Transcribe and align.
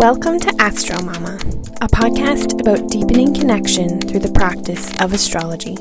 Welcome 0.00 0.40
to 0.40 0.54
Astro 0.58 1.02
Mama, 1.02 1.34
a 1.82 1.86
podcast 1.86 2.58
about 2.58 2.88
deepening 2.88 3.34
connection 3.34 4.00
through 4.00 4.20
the 4.20 4.32
practice 4.32 4.98
of 4.98 5.12
astrology. 5.12 5.76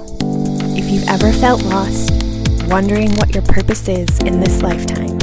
If 0.78 0.92
you've 0.92 1.08
ever 1.08 1.31
felt 1.31 1.63
lost, 1.63 2.12
wondering 2.68 3.15
what 3.15 3.33
your 3.33 3.44
purpose 3.44 3.87
is 3.87 4.10
in 4.24 4.42
this 4.42 4.62
lifetime, 4.62 5.18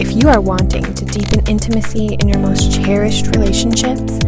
if 0.00 0.16
you 0.16 0.30
are 0.30 0.40
wanting 0.40 0.82
to 0.94 1.04
deepen 1.04 1.46
intimacy 1.46 2.14
in 2.14 2.26
your 2.26 2.38
most 2.38 2.72
cherished 2.72 3.26
relationships, 3.36 4.18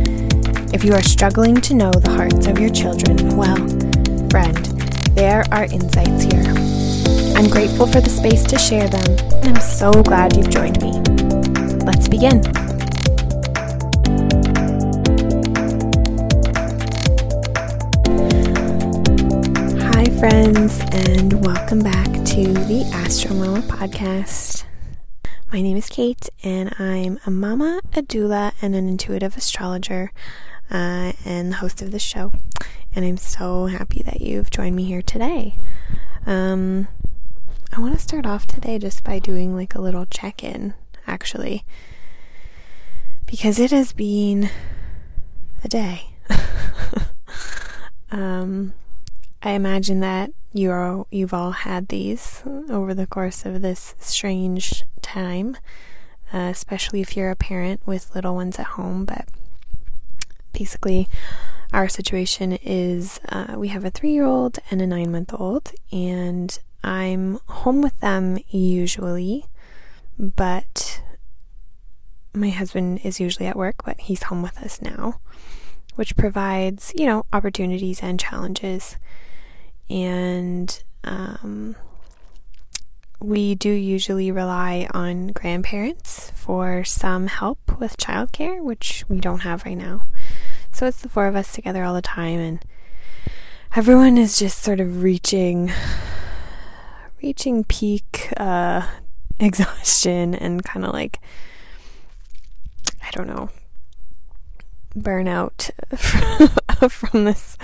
if 0.75 0.84
you 0.84 0.93
are 0.93 1.02
struggling 1.02 1.59
to 1.62 1.73
know 1.73 1.91
the 1.91 2.11
hearts 2.11 2.46
of 2.46 2.59
your 2.59 2.68
children, 2.68 3.39
well, 3.39 3.57
friend, 4.29 4.66
there 5.16 5.45
are 5.50 5.64
insights 5.64 6.25
here. 6.25 6.45
I'm 7.39 7.49
grateful 7.49 7.86
for 7.86 8.02
the 8.02 8.11
space 8.11 8.44
to 8.44 8.58
share 8.58 8.86
them, 8.86 9.16
and 9.43 9.57
I'm 9.57 9.63
so 9.63 9.91
glad 10.02 10.36
you've 10.36 10.50
joined 10.50 10.82
me. 10.82 10.93
Let's 11.86 12.07
begin. 12.07 12.43
Friends, 20.44 20.79
and 20.93 21.43
welcome 21.46 21.79
back 21.79 22.04
to 22.04 22.52
the 22.52 22.82
Astro 22.93 23.32
Mama 23.32 23.61
podcast. 23.62 24.64
My 25.50 25.62
name 25.62 25.79
is 25.79 25.89
Kate, 25.89 26.29
and 26.43 26.75
I'm 26.79 27.18
a 27.25 27.30
mama, 27.30 27.80
a 27.94 28.02
doula, 28.02 28.52
and 28.61 28.75
an 28.75 28.86
intuitive 28.86 29.38
astrologer, 29.38 30.12
uh, 30.71 31.12
and 31.25 31.50
the 31.50 31.57
host 31.57 31.80
of 31.80 31.93
the 31.93 31.99
show. 31.99 32.30
And 32.94 33.06
I'm 33.06 33.16
so 33.16 33.66
happy 33.66 34.02
that 34.02 34.20
you've 34.20 34.50
joined 34.50 34.77
me 34.77 34.84
here 34.84 35.00
today. 35.00 35.56
Um, 36.27 36.88
I 37.74 37.80
want 37.80 37.94
to 37.94 38.00
start 38.00 38.27
off 38.27 38.47
today 38.47 38.78
just 38.78 39.02
by 39.02 39.19
doing 39.20 39.54
like 39.56 39.74
a 39.74 39.80
little 39.80 40.04
check 40.04 40.44
in, 40.44 40.74
actually, 41.06 41.64
because 43.24 43.58
it 43.58 43.70
has 43.70 43.94
been 43.94 44.50
a 45.64 45.69
day. 45.69 46.10
um, 48.10 48.74
I 49.47 49.50
imagine 49.50 50.00
that 50.00 50.31
you 50.55 50.70
are 50.70 51.05
you've 51.11 51.34
all 51.34 51.50
had 51.50 51.89
these 51.89 52.42
over 52.70 52.95
the 52.95 53.06
course 53.06 53.45
of 53.45 53.61
this 53.61 53.95
strange 54.00 54.84
time, 55.03 55.59
uh, 56.33 56.48
especially 56.50 57.03
if 57.03 57.14
you're 57.14 57.31
a 57.31 57.37
parent 57.37 57.83
with 57.84 58.15
little 58.15 58.34
ones 58.34 58.59
at 58.59 58.65
home. 58.65 59.05
But 59.05 59.28
basically, 60.55 61.11
our 61.75 61.91
situation 61.91 62.53
is 62.62 63.20
uh, 63.28 63.56
we 63.59 63.69
have 63.69 63.84
a 63.84 63.91
three 63.91 64.12
year 64.12 64.25
old 64.25 64.59
and 64.70 64.81
a 64.81 64.87
nine 64.87 65.12
month 65.12 65.34
old, 65.34 65.72
and 65.92 66.59
I'm 66.83 67.39
home 67.47 67.83
with 67.83 68.00
them 68.00 68.39
usually, 68.48 69.45
but 70.19 71.03
my 72.33 72.48
husband 72.48 73.00
is 73.05 73.20
usually 73.20 73.47
at 73.47 73.56
work, 73.56 73.84
but 73.84 74.00
he's 74.00 74.22
home 74.22 74.41
with 74.41 74.56
us 74.56 74.81
now, 74.81 75.20
which 75.97 76.17
provides, 76.17 76.95
you 76.97 77.05
know, 77.05 77.27
opportunities 77.31 78.03
and 78.03 78.19
challenges. 78.19 78.97
And 79.90 80.82
um, 81.04 81.77
we 83.20 83.54
do 83.54 83.70
usually 83.70 84.30
rely 84.30 84.88
on 84.92 85.28
grandparents 85.28 86.30
for 86.34 86.84
some 86.84 87.26
help 87.26 87.78
with 87.78 87.96
childcare, 87.96 88.62
which 88.62 89.04
we 89.08 89.18
don't 89.18 89.41
have 89.41 89.64
right 89.64 89.76
now. 89.76 90.02
So 90.72 90.86
it's 90.86 91.00
the 91.00 91.08
four 91.08 91.26
of 91.26 91.36
us 91.36 91.52
together 91.52 91.84
all 91.84 91.94
the 91.94 92.02
time, 92.02 92.41
and 92.41 92.64
everyone 93.74 94.18
is 94.18 94.38
just 94.38 94.62
sort 94.62 94.80
of 94.80 95.02
reaching 95.02 95.72
reaching 97.22 97.64
peak 97.64 98.32
uh, 98.36 98.86
exhaustion 99.41 100.34
and 100.34 100.64
kind 100.64 100.84
of 100.84 100.92
like 100.92 101.20
I 103.02 103.10
don't 103.12 103.26
know 103.26 103.50
burnout 104.97 105.71
from 106.91 107.25
this 107.25 107.56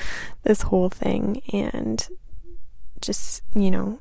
this 0.42 0.62
whole 0.62 0.88
thing 0.88 1.42
and 1.52 2.08
just 3.00 3.42
you 3.54 3.70
know 3.70 4.00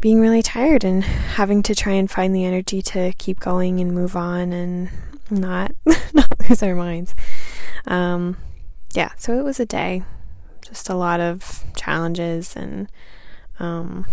being 0.00 0.20
really 0.20 0.42
tired 0.42 0.82
and 0.82 1.04
having 1.04 1.62
to 1.62 1.74
try 1.74 1.92
and 1.92 2.10
find 2.10 2.34
the 2.34 2.44
energy 2.44 2.80
to 2.80 3.12
keep 3.18 3.38
going 3.38 3.80
and 3.80 3.92
move 3.92 4.16
on 4.16 4.52
and 4.52 4.88
not 5.30 5.72
not 6.12 6.48
lose 6.48 6.62
our 6.62 6.74
minds. 6.74 7.14
Um 7.86 8.36
yeah 8.94 9.12
so 9.16 9.38
it 9.38 9.44
was 9.44 9.60
a 9.60 9.66
day. 9.66 10.02
Just 10.62 10.88
a 10.88 10.94
lot 10.94 11.20
of 11.20 11.64
challenges 11.74 12.54
and 12.56 12.88
um, 13.60 14.06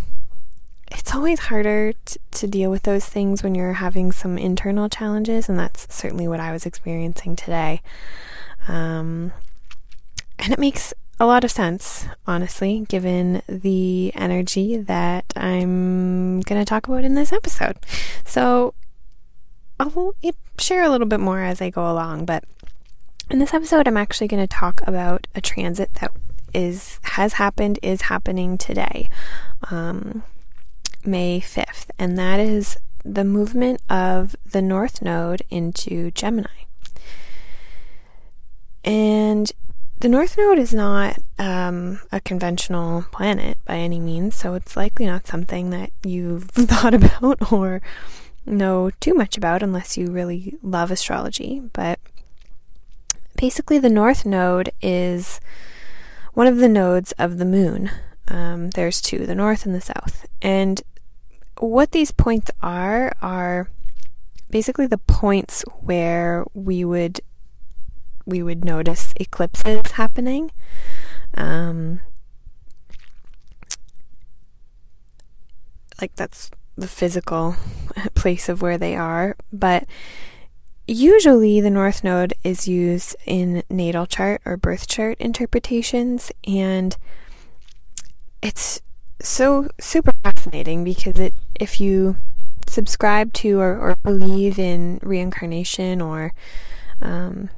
it's 0.91 1.13
always 1.13 1.39
harder 1.39 1.93
t- 2.05 2.19
to 2.31 2.47
deal 2.47 2.71
with 2.71 2.83
those 2.83 3.05
things 3.05 3.43
when 3.43 3.55
you're 3.55 3.73
having 3.73 4.11
some 4.11 4.37
internal 4.37 4.89
challenges, 4.89 5.49
and 5.49 5.59
that's 5.59 5.93
certainly 5.93 6.27
what 6.27 6.39
I 6.39 6.51
was 6.51 6.65
experiencing 6.65 7.35
today. 7.35 7.81
Um, 8.67 9.31
and 10.39 10.53
it 10.53 10.59
makes 10.59 10.93
a 11.19 11.25
lot 11.25 11.43
of 11.43 11.51
sense, 11.51 12.05
honestly, 12.25 12.85
given 12.87 13.41
the 13.47 14.11
energy 14.15 14.77
that 14.77 15.25
I'm 15.35 16.41
going 16.41 16.61
to 16.61 16.65
talk 16.65 16.87
about 16.87 17.03
in 17.03 17.15
this 17.15 17.33
episode. 17.33 17.77
So 18.23 18.73
I'll 19.79 20.15
share 20.59 20.83
a 20.83 20.89
little 20.89 21.07
bit 21.07 21.19
more 21.19 21.41
as 21.41 21.61
I 21.61 21.69
go 21.69 21.91
along, 21.91 22.25
but 22.25 22.43
in 23.29 23.39
this 23.39 23.53
episode, 23.53 23.87
I'm 23.87 23.97
actually 23.97 24.27
going 24.27 24.43
to 24.43 24.47
talk 24.47 24.81
about 24.85 25.27
a 25.35 25.41
transit 25.41 25.93
that 25.95 26.11
is 26.53 26.99
has 27.03 27.33
happened 27.33 27.77
is 27.81 28.03
happening 28.03 28.57
today, 28.57 29.09
um, 29.69 30.23
May 31.07 31.39
fifth, 31.39 31.89
and 31.97 32.17
that 32.17 32.39
is 32.39 32.77
the 33.03 33.23
movement 33.23 33.81
of 33.89 34.35
the 34.45 34.61
North 34.61 35.01
Node 35.01 35.41
into 35.49 36.11
Gemini. 36.11 36.65
And 38.83 39.51
the 39.99 40.09
North 40.09 40.37
Node 40.37 40.59
is 40.59 40.73
not 40.73 41.17
um, 41.39 41.99
a 42.11 42.19
conventional 42.19 43.05
planet 43.11 43.57
by 43.65 43.77
any 43.77 43.99
means, 43.99 44.35
so 44.35 44.53
it's 44.53 44.77
likely 44.77 45.05
not 45.05 45.25
something 45.25 45.69
that 45.71 45.91
you've 46.03 46.43
thought 46.51 46.93
about 46.93 47.51
or 47.51 47.81
know 48.45 48.91
too 48.99 49.13
much 49.13 49.37
about 49.37 49.63
unless 49.63 49.97
you 49.97 50.11
really 50.11 50.55
love 50.61 50.91
astrology. 50.91 51.61
But 51.73 51.99
basically, 53.35 53.79
the 53.79 53.89
North 53.89 54.25
Node 54.25 54.71
is 54.81 55.39
one 56.33 56.47
of 56.47 56.57
the 56.57 56.69
nodes 56.69 57.13
of 57.13 57.39
the 57.39 57.45
moon. 57.45 57.89
Um, 58.27 58.69
there's 58.71 59.01
two, 59.01 59.25
the 59.25 59.33
north 59.33 59.65
and 59.65 59.73
the 59.73 59.81
south. 59.81 60.27
And 60.41 60.81
what 61.59 61.91
these 61.91 62.11
points 62.11 62.51
are, 62.61 63.11
are 63.21 63.69
basically 64.49 64.87
the 64.87 64.97
points 64.97 65.63
where 65.81 66.45
we 66.53 66.83
would 66.85 67.21
we 68.25 68.43
would 68.43 68.65
notice 68.65 69.13
eclipses 69.15 69.91
happening. 69.91 70.51
Um, 71.35 72.01
like 76.01 76.15
that's 76.15 76.51
the 76.75 76.87
physical 76.87 77.55
place 78.15 78.49
of 78.49 78.61
where 78.61 78.77
they 78.77 78.95
are, 78.95 79.35
but 79.53 79.85
Usually, 80.89 81.59
the 81.59 81.69
North 81.69 82.01
Node 82.01 82.33
is 82.45 82.65
used 82.65 83.17
in 83.25 83.61
natal 83.69 84.05
chart 84.05 84.41
or 84.45 84.55
birth 84.55 84.87
chart 84.87 85.17
interpretations, 85.19 86.31
and 86.47 86.95
it's 88.41 88.81
so 89.21 89.67
super 89.81 90.13
fascinating 90.23 90.85
because 90.85 91.19
it, 91.19 91.33
if 91.59 91.79
you 91.79 92.17
subscribe 92.67 93.33
to 93.33 93.59
or, 93.59 93.77
or 93.77 93.95
believe 94.03 94.59
in 94.59 94.99
reincarnation 95.01 96.01
or 96.01 96.33
um, 97.01 97.49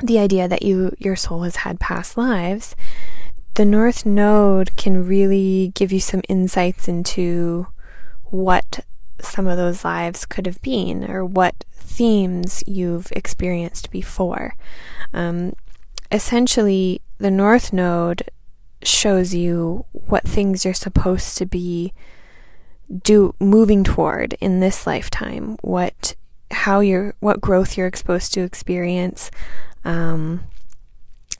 the 0.00 0.18
idea 0.18 0.48
that 0.48 0.62
you 0.62 0.94
your 0.98 1.16
soul 1.16 1.42
has 1.42 1.56
had 1.56 1.80
past 1.80 2.16
lives, 2.16 2.74
the 3.54 3.64
North 3.64 4.04
Node 4.04 4.76
can 4.76 5.06
really 5.06 5.72
give 5.74 5.92
you 5.92 6.00
some 6.00 6.22
insights 6.28 6.88
into 6.88 7.68
what 8.24 8.84
some 9.20 9.46
of 9.46 9.56
those 9.56 9.84
lives 9.84 10.26
could 10.26 10.46
have 10.46 10.60
been 10.60 11.08
or 11.08 11.24
what 11.24 11.64
themes 11.72 12.64
you've 12.66 13.12
experienced 13.12 13.90
before. 13.90 14.56
Um, 15.12 15.54
essentially, 16.10 17.00
the 17.18 17.30
North 17.30 17.72
Node 17.72 18.28
shows 18.82 19.34
you 19.34 19.86
what 19.92 20.24
things 20.24 20.64
you're 20.64 20.74
supposed 20.74 21.38
to 21.38 21.46
be 21.46 21.92
do 23.02 23.34
moving 23.40 23.84
toward 23.84 24.34
in 24.40 24.60
this 24.60 24.86
lifetime 24.86 25.56
what 25.62 26.14
how 26.50 26.80
you're 26.80 27.14
what 27.20 27.40
growth 27.40 27.76
you're 27.76 27.86
exposed 27.86 28.32
to 28.32 28.42
experience 28.42 29.30
um, 29.84 30.44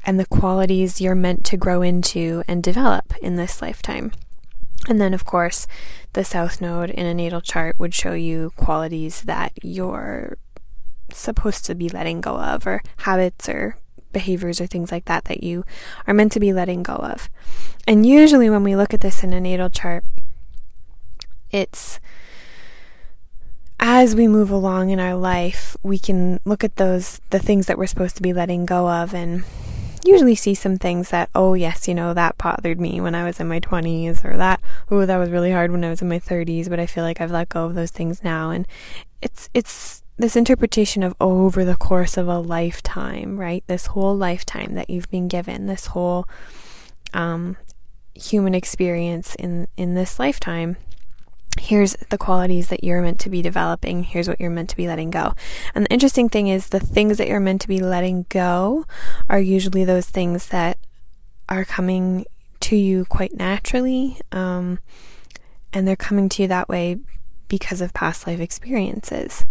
and 0.04 0.18
the 0.18 0.26
qualities 0.26 1.00
you're 1.00 1.14
meant 1.14 1.44
to 1.44 1.56
grow 1.56 1.82
into 1.82 2.42
and 2.48 2.62
develop 2.62 3.14
in 3.22 3.36
this 3.36 3.62
lifetime 3.62 4.12
and 4.88 5.00
then, 5.00 5.14
of 5.14 5.24
course, 5.24 5.66
the 6.12 6.24
south 6.24 6.60
node 6.60 6.90
in 6.90 7.06
a 7.06 7.14
natal 7.14 7.40
chart 7.40 7.78
would 7.78 7.94
show 7.94 8.12
you 8.12 8.52
qualities 8.56 9.22
that 9.22 9.52
you're 9.62 10.36
supposed 11.10 11.64
to 11.66 11.74
be 11.74 11.88
letting 11.88 12.20
go 12.20 12.38
of, 12.38 12.66
or 12.66 12.82
habits 12.98 13.48
or 13.48 13.78
behaviors 14.12 14.60
or 14.60 14.66
things 14.66 14.92
like 14.92 15.06
that 15.06 15.24
that 15.24 15.42
you 15.42 15.64
are 16.06 16.14
meant 16.14 16.32
to 16.32 16.40
be 16.40 16.52
letting 16.52 16.82
go 16.82 16.94
of. 16.94 17.30
And 17.86 18.06
usually, 18.06 18.50
when 18.50 18.62
we 18.62 18.76
look 18.76 18.92
at 18.92 19.00
this 19.00 19.24
in 19.24 19.32
a 19.32 19.40
natal 19.40 19.70
chart, 19.70 20.04
it's 21.54 22.00
as 23.78 24.16
we 24.16 24.26
move 24.26 24.50
along 24.50 24.90
in 24.90 24.98
our 24.98 25.14
life, 25.14 25.76
we 25.82 25.98
can 25.98 26.40
look 26.44 26.64
at 26.64 26.76
those, 26.76 27.20
the 27.30 27.38
things 27.38 27.66
that 27.66 27.78
we're 27.78 27.86
supposed 27.86 28.16
to 28.16 28.22
be 28.22 28.32
letting 28.32 28.66
go 28.66 28.88
of, 28.88 29.14
and 29.14 29.44
usually 30.04 30.34
see 30.34 30.54
some 30.54 30.76
things 30.78 31.10
that, 31.10 31.30
oh, 31.34 31.54
yes, 31.54 31.86
you 31.86 31.94
know, 31.94 32.12
that 32.12 32.36
bothered 32.38 32.80
me 32.80 33.00
when 33.00 33.14
I 33.14 33.24
was 33.24 33.38
in 33.38 33.46
my 33.46 33.60
20s, 33.60 34.24
or 34.24 34.36
that, 34.36 34.60
oh, 34.90 35.06
that 35.06 35.16
was 35.16 35.30
really 35.30 35.52
hard 35.52 35.70
when 35.70 35.84
I 35.84 35.90
was 35.90 36.02
in 36.02 36.08
my 36.08 36.18
30s, 36.18 36.68
but 36.68 36.80
I 36.80 36.86
feel 36.86 37.04
like 37.04 37.20
I've 37.20 37.30
let 37.30 37.50
go 37.50 37.66
of 37.66 37.74
those 37.74 37.90
things 37.90 38.24
now. 38.24 38.50
And 38.50 38.66
it's, 39.22 39.48
it's, 39.54 40.02
this 40.16 40.36
interpretation 40.36 41.02
of 41.02 41.14
over 41.20 41.64
the 41.64 41.76
course 41.76 42.16
of 42.16 42.26
a 42.26 42.38
lifetime, 42.38 43.38
right? 43.38 43.64
This 43.66 43.86
whole 43.86 44.16
lifetime 44.16 44.74
that 44.74 44.88
you've 44.88 45.10
been 45.10 45.28
given, 45.28 45.66
this 45.66 45.86
whole 45.86 46.26
um, 47.12 47.56
human 48.14 48.54
experience 48.54 49.34
in 49.34 49.66
in 49.76 49.94
this 49.94 50.20
lifetime 50.20 50.76
here's 51.58 51.94
the 52.10 52.18
qualities 52.18 52.68
that 52.68 52.82
you're 52.84 53.00
meant 53.02 53.20
to 53.20 53.30
be 53.30 53.42
developing 53.42 54.02
here's 54.02 54.28
what 54.28 54.40
you're 54.40 54.50
meant 54.50 54.68
to 54.68 54.76
be 54.76 54.86
letting 54.86 55.10
go 55.10 55.32
and 55.74 55.84
the 55.84 55.92
interesting 55.92 56.28
thing 56.28 56.48
is 56.48 56.68
the 56.68 56.80
things 56.80 57.18
that 57.18 57.28
you're 57.28 57.40
meant 57.40 57.60
to 57.60 57.68
be 57.68 57.80
letting 57.80 58.26
go 58.28 58.84
are 59.28 59.40
usually 59.40 59.84
those 59.84 60.08
things 60.08 60.48
that 60.48 60.78
are 61.48 61.64
coming 61.64 62.24
to 62.60 62.76
you 62.76 63.04
quite 63.06 63.34
naturally 63.34 64.18
um, 64.32 64.78
and 65.72 65.86
they're 65.86 65.96
coming 65.96 66.28
to 66.28 66.42
you 66.42 66.48
that 66.48 66.68
way 66.68 66.98
because 67.48 67.80
of 67.80 67.92
past 67.92 68.26
life 68.26 68.40
experiences 68.40 69.44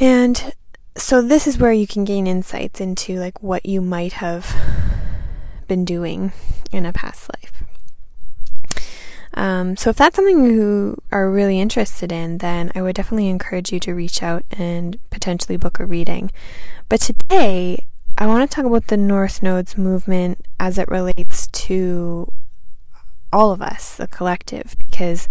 and 0.00 0.54
so 0.96 1.20
this 1.20 1.46
is 1.46 1.58
where 1.58 1.72
you 1.72 1.86
can 1.86 2.04
gain 2.04 2.26
insights 2.26 2.80
into 2.80 3.18
like 3.18 3.42
what 3.42 3.66
you 3.66 3.80
might 3.80 4.14
have 4.14 4.54
been 5.66 5.84
doing 5.84 6.32
in 6.72 6.86
a 6.86 6.92
past 6.92 7.30
life. 7.34 7.63
Um, 9.34 9.76
so 9.76 9.90
if 9.90 9.96
that's 9.96 10.16
something 10.16 10.44
you 10.44 11.00
are 11.10 11.30
really 11.30 11.60
interested 11.60 12.12
in, 12.12 12.38
then 12.38 12.70
I 12.74 12.82
would 12.82 12.94
definitely 12.94 13.28
encourage 13.28 13.72
you 13.72 13.80
to 13.80 13.94
reach 13.94 14.22
out 14.22 14.44
and 14.52 14.98
potentially 15.10 15.56
book 15.56 15.80
a 15.80 15.86
reading. 15.86 16.30
But 16.88 17.00
today, 17.00 17.86
I 18.16 18.26
want 18.26 18.48
to 18.48 18.54
talk 18.54 18.64
about 18.64 18.86
the 18.86 18.96
North 18.96 19.42
Nodes 19.42 19.76
movement 19.76 20.46
as 20.60 20.78
it 20.78 20.88
relates 20.88 21.48
to 21.48 22.30
all 23.32 23.50
of 23.50 23.60
us, 23.60 23.96
the 23.96 24.06
collective, 24.06 24.76
because 24.78 25.28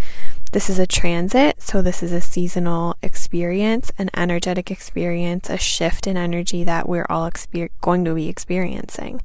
this 0.52 0.70
is 0.70 0.78
a 0.78 0.86
transit, 0.86 1.62
so 1.62 1.82
this 1.82 2.04
is 2.04 2.12
a 2.12 2.20
seasonal 2.20 2.98
experience, 3.02 3.92
an 3.98 4.10
energetic 4.14 4.70
experience, 4.70 5.50
a 5.50 5.58
shift 5.58 6.06
in 6.06 6.18
energy 6.18 6.66
that 6.66 6.90
we're 6.90 7.08
all 7.10 7.30
exper- 7.30 7.70
going 7.80 8.04
to 8.04 8.14
be 8.14 8.28
experiencing. 8.28 9.22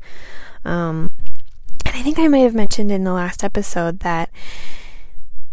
Um, 0.64 1.10
I 1.98 2.02
think 2.02 2.20
I 2.20 2.28
might 2.28 2.38
have 2.38 2.54
mentioned 2.54 2.92
in 2.92 3.02
the 3.02 3.12
last 3.12 3.42
episode 3.42 3.98
that 4.00 4.30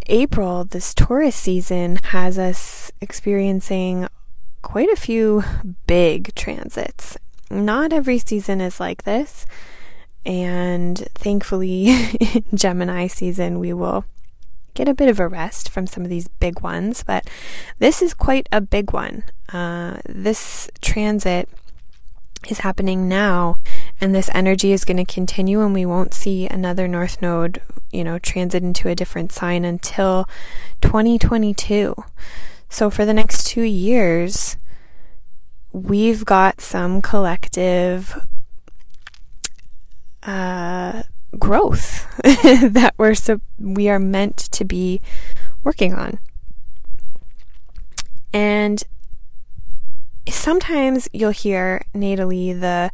April, 0.05 0.63
this 0.63 0.93
Taurus 0.93 1.35
season, 1.35 1.97
has 2.03 2.37
us 2.37 2.91
experiencing 3.01 4.07
quite 4.61 4.89
a 4.89 4.95
few 4.95 5.43
big 5.87 6.35
transits. 6.35 7.17
Not 7.49 7.91
every 7.91 8.19
season 8.19 8.61
is 8.61 8.79
like 8.79 9.05
this. 9.05 9.47
And 10.23 10.99
thankfully, 11.15 11.87
in 12.19 12.43
Gemini 12.53 13.07
season, 13.07 13.57
we 13.57 13.73
will 13.73 14.05
get 14.75 14.87
a 14.87 14.93
bit 14.93 15.09
of 15.09 15.19
a 15.19 15.27
rest 15.27 15.71
from 15.71 15.87
some 15.87 16.03
of 16.03 16.11
these 16.11 16.27
big 16.27 16.61
ones. 16.61 17.01
But 17.03 17.27
this 17.79 18.03
is 18.03 18.13
quite 18.13 18.47
a 18.51 18.61
big 18.61 18.93
one. 18.93 19.23
Uh, 19.51 19.97
this 20.07 20.69
transit 20.79 21.49
is 22.47 22.59
happening 22.59 23.09
now 23.09 23.55
and 24.01 24.13
this 24.13 24.29
energy 24.33 24.71
is 24.71 24.85
going 24.85 24.97
to 24.97 25.13
continue 25.13 25.61
and 25.61 25.73
we 25.73 25.85
won't 25.85 26.13
see 26.13 26.47
another 26.47 26.87
north 26.87 27.21
node 27.21 27.61
you 27.91 28.03
know 28.03 28.19
transit 28.19 28.63
into 28.63 28.89
a 28.89 28.95
different 28.95 29.31
sign 29.31 29.65
until 29.65 30.27
2022 30.81 31.95
so 32.69 32.89
for 32.89 33.05
the 33.05 33.13
next 33.13 33.47
2 33.47 33.61
years 33.61 34.57
we've 35.71 36.25
got 36.25 36.61
some 36.61 37.01
collective 37.01 38.15
uh, 40.23 41.03
growth 41.37 42.07
that 42.23 42.93
we're 42.97 43.13
so 43.13 43.39
we 43.59 43.89
are 43.89 43.99
meant 43.99 44.37
to 44.37 44.65
be 44.65 45.01
working 45.63 45.93
on. 45.93 46.19
And 48.31 48.83
sometimes 50.29 51.09
you'll 51.13 51.31
hear 51.31 51.85
natally 51.93 52.59
the 52.59 52.91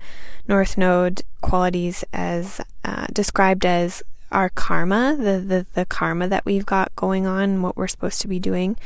North 0.47 0.77
Node 0.77 1.23
qualities 1.41 2.03
as 2.13 2.61
uh, 2.83 3.07
described 3.11 3.65
as 3.65 4.03
our 4.31 4.49
karma, 4.49 5.15
the, 5.17 5.39
the, 5.39 5.65
the 5.73 5.85
karma 5.85 6.27
that 6.27 6.45
we've 6.45 6.65
got 6.65 6.95
going 6.95 7.25
on, 7.25 7.61
what 7.61 7.75
we're 7.75 7.87
supposed 7.87 8.21
to 8.21 8.27
be 8.27 8.39
doing. 8.39 8.77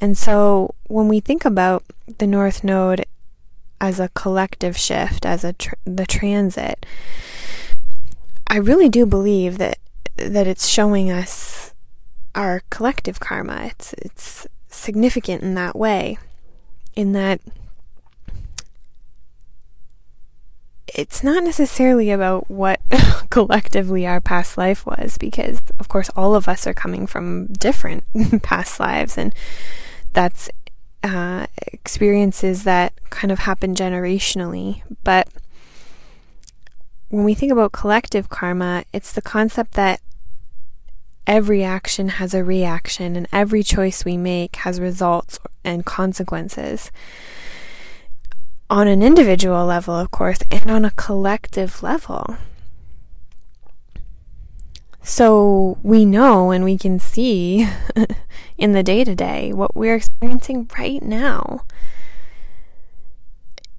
And 0.00 0.16
so 0.18 0.74
when 0.88 1.08
we 1.08 1.20
think 1.20 1.44
about 1.44 1.84
the 2.18 2.26
North 2.26 2.62
Node 2.62 3.06
as 3.80 3.98
a 3.98 4.10
collective 4.10 4.76
shift, 4.76 5.24
as 5.24 5.44
a 5.44 5.54
tr- 5.54 5.74
the 5.84 6.06
transit, 6.06 6.84
I 8.46 8.56
really 8.56 8.88
do 8.88 9.06
believe 9.06 9.58
that 9.58 9.78
that 10.16 10.46
it's 10.46 10.68
showing 10.68 11.10
us 11.10 11.74
our 12.34 12.62
collective 12.68 13.18
karma. 13.18 13.64
It's 13.70 13.94
it's 13.94 14.46
significant 14.68 15.42
in 15.42 15.54
that 15.54 15.74
way, 15.74 16.18
in 16.94 17.12
that 17.12 17.40
it's 20.94 21.22
not 21.22 21.42
necessarily 21.42 22.10
about 22.10 22.50
what 22.50 22.80
collectively 23.30 24.06
our 24.06 24.20
past 24.20 24.58
life 24.58 24.84
was, 24.84 25.16
because 25.18 25.60
of 25.78 25.88
course 25.88 26.10
all 26.10 26.34
of 26.34 26.48
us 26.48 26.66
are 26.66 26.74
coming 26.74 27.06
from 27.06 27.46
different 27.46 28.04
past 28.42 28.78
lives, 28.78 29.16
and 29.16 29.34
that's 30.12 30.50
uh, 31.02 31.46
experiences 31.58 32.64
that 32.64 32.92
kind 33.10 33.32
of 33.32 33.40
happen 33.40 33.74
generationally. 33.74 34.82
But 35.02 35.28
when 37.08 37.24
we 37.24 37.34
think 37.34 37.52
about 37.52 37.72
collective 37.72 38.28
karma, 38.28 38.84
it's 38.92 39.12
the 39.12 39.22
concept 39.22 39.72
that 39.72 40.00
every 41.26 41.64
action 41.64 42.08
has 42.08 42.34
a 42.34 42.44
reaction, 42.44 43.16
and 43.16 43.26
every 43.32 43.62
choice 43.62 44.04
we 44.04 44.16
make 44.16 44.56
has 44.56 44.80
results 44.80 45.38
and 45.64 45.86
consequences 45.86 46.90
on 48.72 48.88
an 48.88 49.02
individual 49.02 49.66
level, 49.66 49.94
of 49.94 50.10
course, 50.10 50.38
and 50.50 50.70
on 50.70 50.82
a 50.82 50.90
collective 50.92 51.82
level. 51.82 52.38
So 55.02 55.76
we 55.82 56.06
know 56.06 56.52
and 56.52 56.64
we 56.64 56.78
can 56.78 56.98
see 56.98 57.68
in 58.56 58.72
the 58.72 58.82
day 58.82 59.04
to 59.04 59.14
day 59.14 59.52
what 59.52 59.76
we're 59.76 59.96
experiencing 59.96 60.70
right 60.78 61.02
now 61.02 61.66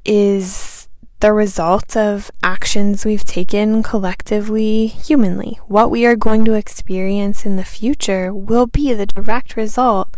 is 0.06 0.88
the 1.22 1.34
result 1.34 1.98
of 1.98 2.30
actions 2.44 3.04
we've 3.04 3.26
taken 3.26 3.82
collectively, 3.82 4.86
humanly. 4.86 5.60
What 5.66 5.90
we 5.90 6.06
are 6.06 6.16
going 6.16 6.46
to 6.46 6.54
experience 6.54 7.48
in 7.48 7.56
the 7.56 7.66
future 7.66 8.32
will 8.32 8.68
be 8.68 8.94
the 8.94 9.08
direct 9.08 9.58
result 9.58 10.16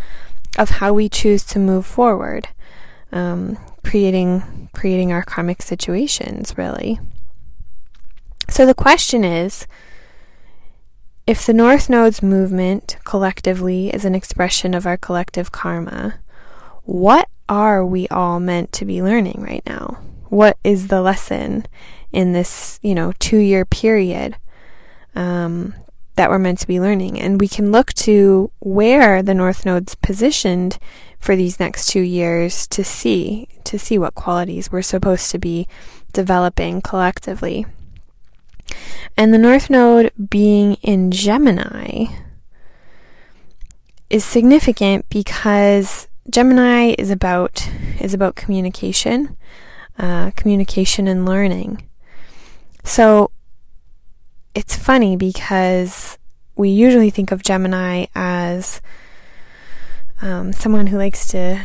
of 0.58 0.70
how 0.70 0.91
we 0.91 1.08
choose 1.08 1.46
to 1.46 1.60
move 1.60 1.86
forward. 1.86 2.50
Um, 3.13 3.58
creating 3.86 4.70
creating 4.74 5.12
our 5.12 5.24
karmic 5.24 5.62
situations 5.62 6.58
really. 6.58 7.00
So 8.50 8.65
the 8.65 8.74
question 8.74 9.24
is 9.24 9.68
if 11.25 11.46
the 11.46 11.54
north 11.54 11.89
nodes 11.89 12.22
movement 12.22 12.98
collectively 13.04 13.89
is 13.89 14.06
an 14.06 14.15
expression 14.15 14.74
of 14.74 14.86
our 14.86 14.98
collective 14.98 15.51
karma 15.51 16.20
what 16.84 17.27
are 17.50 17.86
we 17.86 18.08
all 18.10 18.39
meant 18.39 18.72
to 18.74 18.86
be 18.86 19.01
learning 19.01 19.42
right 19.42 19.63
now? 19.65 20.00
What 20.30 20.58
is 20.63 20.88
the 20.88 21.01
lesson 21.01 21.65
in 22.12 22.34
this 22.34 22.80
you 22.82 22.96
know 22.96 23.13
2 23.20 23.38
year 23.38 23.65
period? 23.65 24.36
Um, 25.15 25.74
that 26.15 26.29
we're 26.29 26.39
meant 26.39 26.60
to 26.60 26.67
be 26.67 26.79
learning 26.79 27.19
and 27.19 27.39
we 27.41 27.48
can 27.48 27.72
look 27.72 27.93
to 27.93 28.51
where 28.60 29.22
the 29.22 29.34
north 29.34 29.65
nodes 29.65 29.95
positioned 29.95 30.77
for 31.19 31.36
these 31.36 31.60
next 31.60 31.88
two 31.88 32.01
years 32.01 32.67
to 32.67 32.84
see 32.84 33.48
to 33.63 33.79
see 33.79 33.98
what 33.98 34.15
qualities 34.15 34.72
we're 34.72 34.81
supposed 34.81 35.31
to 35.31 35.39
be 35.39 35.67
developing 36.13 36.81
collectively. 36.81 37.65
And 39.17 39.34
the 39.34 39.38
North 39.38 39.69
Node 39.69 40.12
being 40.29 40.75
in 40.75 41.12
Gemini 41.12 42.05
is 44.10 44.24
significant 44.25 45.07
because 45.10 46.07
Gemini 46.29 46.95
is 46.98 47.12
about 47.12 47.69
is 48.00 48.13
about 48.13 48.36
communication, 48.36 49.38
uh, 49.98 50.31
communication 50.36 51.07
and 51.07 51.25
learning. 51.25 51.88
So 52.84 53.31
it's 54.55 54.77
funny 54.77 55.17
because 55.17 56.17
we 56.55 56.69
usually 56.69 57.09
think 57.09 57.31
of 57.31 57.43
Gemini 57.43 58.05
as 58.15 58.81
um, 60.21 60.53
someone 60.53 60.88
who 60.88 60.97
likes 60.97 61.27
to 61.27 61.62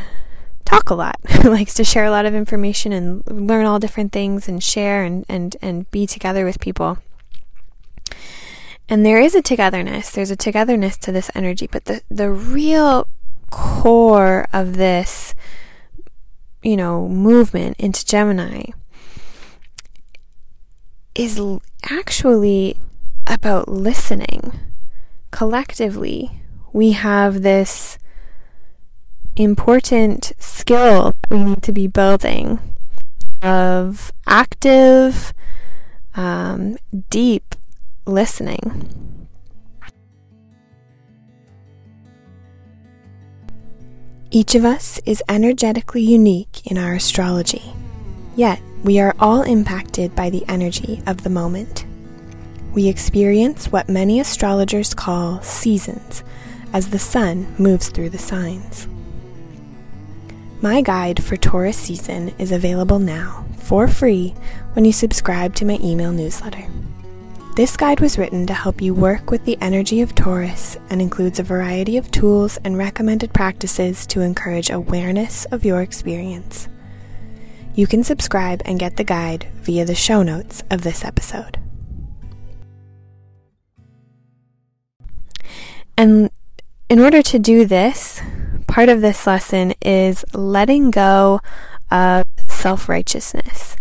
talk 0.65 0.89
a 0.89 0.93
lot, 0.93 1.17
who 1.41 1.49
likes 1.49 1.73
to 1.75 1.85
share 1.85 2.05
a 2.05 2.11
lot 2.11 2.25
of 2.25 2.35
information 2.35 2.91
and 2.91 3.23
learn 3.25 3.65
all 3.65 3.79
different 3.79 4.11
things 4.11 4.49
and 4.49 4.61
share 4.61 5.03
and, 5.03 5.25
and, 5.29 5.55
and 5.61 5.89
be 5.89 6.05
together 6.05 6.43
with 6.43 6.59
people. 6.59 6.97
And 8.89 9.05
there 9.05 9.21
is 9.21 9.35
a 9.35 9.41
togetherness, 9.41 10.11
there's 10.11 10.31
a 10.31 10.35
togetherness 10.35 10.97
to 10.97 11.13
this 11.13 11.31
energy, 11.33 11.67
but 11.71 11.85
the, 11.85 12.01
the 12.09 12.29
real 12.29 13.07
core 13.49 14.47
of 14.51 14.75
this, 14.75 15.33
you 16.61 16.75
know, 16.75 17.07
movement 17.07 17.77
into 17.79 18.05
Gemini 18.05 18.65
is 21.15 21.39
actually 21.83 22.77
about 23.27 23.67
listening. 23.69 24.51
Collectively, 25.31 26.41
we 26.73 26.91
have 26.91 27.41
this 27.41 27.97
important 29.35 30.33
skill 30.39 31.15
that 31.21 31.29
we 31.29 31.43
need 31.43 31.63
to 31.63 31.71
be 31.71 31.87
building 31.87 32.59
of 33.41 34.11
active, 34.27 35.33
um, 36.15 36.77
deep 37.09 37.55
listening. 38.05 39.27
Each 44.33 44.55
of 44.55 44.63
us 44.63 44.99
is 45.05 45.21
energetically 45.27 46.01
unique 46.01 46.65
in 46.65 46.77
our 46.77 46.93
astrology, 46.93 47.73
yet 48.35 48.61
we 48.83 48.99
are 48.99 49.15
all 49.19 49.43
impacted 49.43 50.15
by 50.15 50.29
the 50.29 50.43
energy 50.47 51.01
of 51.05 51.23
the 51.23 51.29
moment. 51.29 51.85
We 52.73 52.87
experience 52.87 53.71
what 53.71 53.89
many 53.89 54.19
astrologers 54.19 54.93
call 54.93 55.41
seasons 55.41 56.23
as 56.73 56.89
the 56.89 56.99
sun 56.99 57.53
moves 57.59 57.89
through 57.89 58.09
the 58.09 58.17
signs. 58.17 58.87
My 60.61 60.81
guide 60.81 61.23
for 61.23 61.37
Taurus 61.37 61.77
season 61.77 62.29
is 62.39 62.51
available 62.51 62.99
now 62.99 63.45
for 63.57 63.87
free 63.87 64.33
when 64.73 64.85
you 64.85 64.91
subscribe 64.91 65.53
to 65.55 65.65
my 65.65 65.77
email 65.83 66.11
newsletter. 66.11 66.67
This 67.55 67.75
guide 67.75 67.99
was 67.99 68.17
written 68.17 68.47
to 68.47 68.53
help 68.53 68.81
you 68.81 68.93
work 68.93 69.29
with 69.29 69.43
the 69.45 69.57
energy 69.61 70.01
of 70.01 70.15
Taurus 70.15 70.77
and 70.89 71.01
includes 71.01 71.39
a 71.39 71.43
variety 71.43 71.97
of 71.97 72.09
tools 72.09 72.57
and 72.63 72.77
recommended 72.77 73.33
practices 73.33 74.05
to 74.07 74.21
encourage 74.21 74.69
awareness 74.69 75.45
of 75.45 75.65
your 75.65 75.81
experience. 75.81 76.69
You 77.73 77.87
can 77.87 78.03
subscribe 78.03 78.61
and 78.65 78.77
get 78.77 78.97
the 78.97 79.03
guide 79.05 79.47
via 79.61 79.85
the 79.85 79.95
show 79.95 80.23
notes 80.23 80.61
of 80.69 80.81
this 80.81 81.05
episode. 81.05 81.57
And 85.97 86.29
in 86.89 86.99
order 86.99 87.21
to 87.21 87.39
do 87.39 87.63
this, 87.63 88.21
part 88.67 88.89
of 88.89 88.99
this 88.99 89.25
lesson 89.25 89.73
is 89.81 90.25
letting 90.33 90.91
go 90.91 91.39
of 91.89 92.25
self 92.47 92.89
righteousness. 92.89 93.77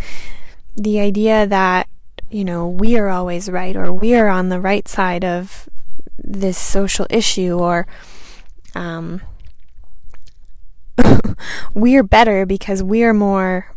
The 0.77 1.01
idea 1.01 1.47
that, 1.49 1.89
you 2.31 2.45
know, 2.45 2.69
we 2.69 2.97
are 2.97 3.09
always 3.09 3.51
right 3.51 3.75
or 3.75 3.93
we 3.93 4.15
are 4.15 4.29
on 4.29 4.51
the 4.51 4.61
right 4.61 4.87
side 4.87 5.25
of 5.25 5.69
this 6.17 6.59
social 6.59 7.09
issue 7.11 7.59
or, 7.59 7.89
um, 8.77 9.21
we're 11.75 12.05
better 12.05 12.47
because 12.47 12.83
we're 12.83 13.15
more 13.15 13.75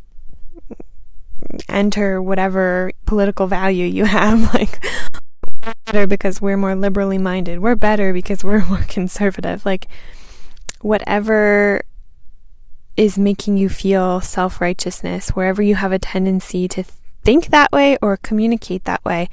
enter 1.70 2.22
whatever 2.22 2.92
political 3.06 3.48
value 3.48 3.86
you 3.86 4.06
have 4.06 4.54
like 4.54 4.84
better 5.86 6.08
because 6.08 6.42
we're 6.42 6.58
more 6.58 6.76
liberally 6.76 7.18
minded. 7.18 7.60
We're 7.60 7.76
better 7.76 8.14
because 8.14 8.44
we're 8.44 8.66
more 8.70 8.86
conservative. 8.88 9.66
Like 9.66 9.88
whatever 10.82 11.82
is 12.96 13.18
making 13.18 13.58
you 13.58 13.70
feel 13.70 14.22
self-righteousness 14.22 15.30
wherever 15.30 15.64
you 15.64 15.76
have 15.76 15.92
a 15.92 15.98
tendency 15.98 16.68
to 16.68 16.84
think 17.24 17.48
that 17.48 17.72
way 17.72 17.98
or 18.02 18.18
communicate 18.18 18.84
that 18.84 19.04
way 19.04 19.28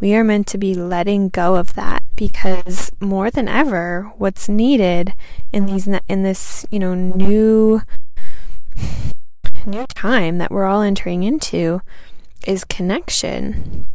we 0.00 0.14
are 0.14 0.24
meant 0.24 0.46
to 0.46 0.56
be 0.56 0.74
letting 0.74 1.28
go 1.28 1.56
of 1.56 1.74
that 1.74 2.02
because 2.16 2.90
more 3.00 3.30
than 3.30 3.48
ever 3.48 4.12
what's 4.16 4.48
needed 4.48 5.12
in 5.52 5.66
these 5.66 5.88
in 6.08 6.22
this 6.22 6.64
you 6.70 6.78
know 6.78 6.94
new 6.94 7.82
new 9.66 9.86
time 9.86 10.38
that 10.38 10.50
we're 10.50 10.66
all 10.66 10.82
entering 10.82 11.22
into 11.22 11.80
is 12.46 12.64
connection. 12.64 13.86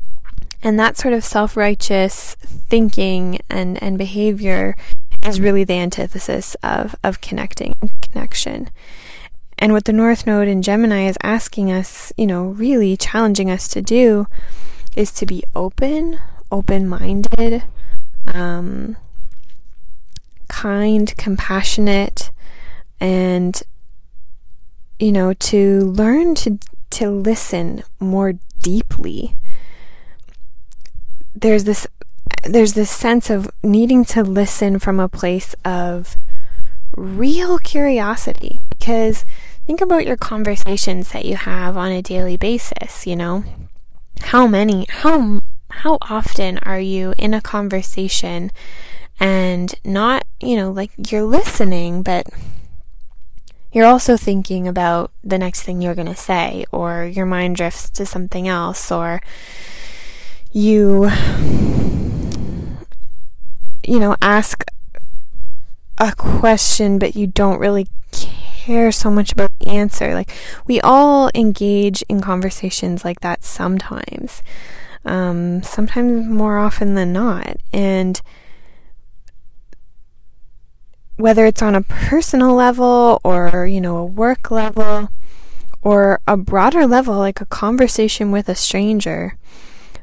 And 0.64 0.80
that 0.80 0.98
sort 0.98 1.14
of 1.14 1.24
self 1.24 1.56
righteous 1.56 2.36
thinking 2.36 3.40
and, 3.50 3.82
and 3.82 3.98
behavior 3.98 4.76
is 5.26 5.40
really 5.40 5.64
the 5.64 5.74
antithesis 5.74 6.56
of, 6.64 6.96
of 7.04 7.22
connecting, 7.22 7.76
connection. 8.02 8.70
And 9.60 9.74
what 9.74 9.86
the 9.86 9.94
North 9.94 10.28
Node 10.28 10.48
in 10.48 10.62
Gemini 10.62 11.08
is 11.08 11.18
asking 11.24 11.72
us, 11.72 12.14
you 12.18 12.28
know, 12.28 12.46
really 12.46 12.96
challenging 12.96 13.50
us 13.50 13.68
to 13.70 13.82
do 13.82 14.28
is 14.96 15.12
to 15.14 15.26
be 15.26 15.44
open, 15.56 16.20
open 16.52 16.88
minded, 16.88 17.64
um, 18.28 18.98
kind, 20.48 21.16
compassionate, 21.18 22.32
and 23.00 23.62
you 25.00 25.12
know, 25.12 25.34
to 25.34 25.82
learn 25.82 26.36
to 26.36 26.60
to 26.90 27.10
listen 27.10 27.84
more 28.00 28.34
deeply. 28.62 29.36
There's 31.36 31.66
this 31.66 31.88
there's 32.44 32.74
this 32.74 32.90
sense 32.90 33.30
of 33.30 33.50
needing 33.64 34.06
to 34.06 34.24
listen 34.24 34.80
from 34.80 35.00
a 35.00 35.10
place 35.10 35.56
of 35.64 36.18
real 36.96 37.60
curiosity 37.60 38.60
because 38.70 39.26
think 39.66 39.82
about 39.82 40.06
your 40.06 40.18
conversations 40.18 41.12
that 41.12 41.26
you 41.26 41.36
have 41.36 41.78
on 41.78 41.92
a 41.92 42.02
daily 42.02 42.38
basis, 42.38 43.06
you 43.06 43.16
know. 43.16 43.44
How 44.22 44.48
many 44.48 44.88
how 44.90 45.42
how 45.70 45.98
often 46.02 46.58
are 46.60 46.80
you 46.80 47.14
in 47.18 47.34
a 47.34 47.42
conversation 47.42 48.52
and 49.20 49.74
not, 49.84 50.26
you 50.40 50.56
know, 50.56 50.72
like 50.72 50.92
you're 51.12 51.24
listening 51.24 52.02
but 52.02 52.28
you're 53.78 53.86
also 53.86 54.18
thinking 54.18 54.68
about 54.68 55.12
the 55.24 55.38
next 55.38 55.62
thing 55.62 55.84
you're 55.84 55.94
going 55.94 56.08
to 56.08 56.16
say, 56.16 56.66
or 56.72 57.06
your 57.06 57.28
mind 57.28 57.56
drifts 57.56 57.92
to 57.92 58.08
something 58.08 58.48
else, 58.48 58.92
or 58.92 59.22
you, 60.52 61.08
you 63.84 64.00
know, 64.00 64.16
ask 64.20 64.64
a 66.00 66.12
question, 66.16 66.98
but 66.98 67.16
you 67.16 67.28
don't 67.28 67.60
really 67.60 67.86
care 68.12 68.92
so 68.92 69.12
much 69.12 69.32
about 69.32 69.52
the 69.60 69.68
answer. 69.68 70.16
Like, 70.16 70.32
we 70.66 70.82
all 70.82 71.30
engage 71.36 72.02
in 72.10 72.20
conversations 72.20 73.06
like 73.06 73.20
that 73.20 73.44
sometimes, 73.44 74.42
um, 75.06 75.62
sometimes 75.62 76.26
more 76.26 76.58
often 76.58 76.96
than 76.96 77.14
not. 77.14 77.58
And 77.72 78.20
whether 81.18 81.46
it's 81.46 81.62
on 81.62 81.76
a 81.76 81.82
personal 81.82 82.54
level 82.54 83.20
or, 83.24 83.68
you 83.68 83.82
know, 83.82 83.98
a 83.98 84.06
work 84.06 84.50
level 84.50 85.10
or 85.82 86.22
a 86.28 86.38
broader 86.38 86.88
level 86.88 87.18
like 87.18 87.42
a 87.42 87.46
conversation 87.46 88.32
with 88.32 88.48
a 88.48 88.56
stranger, 88.56 89.38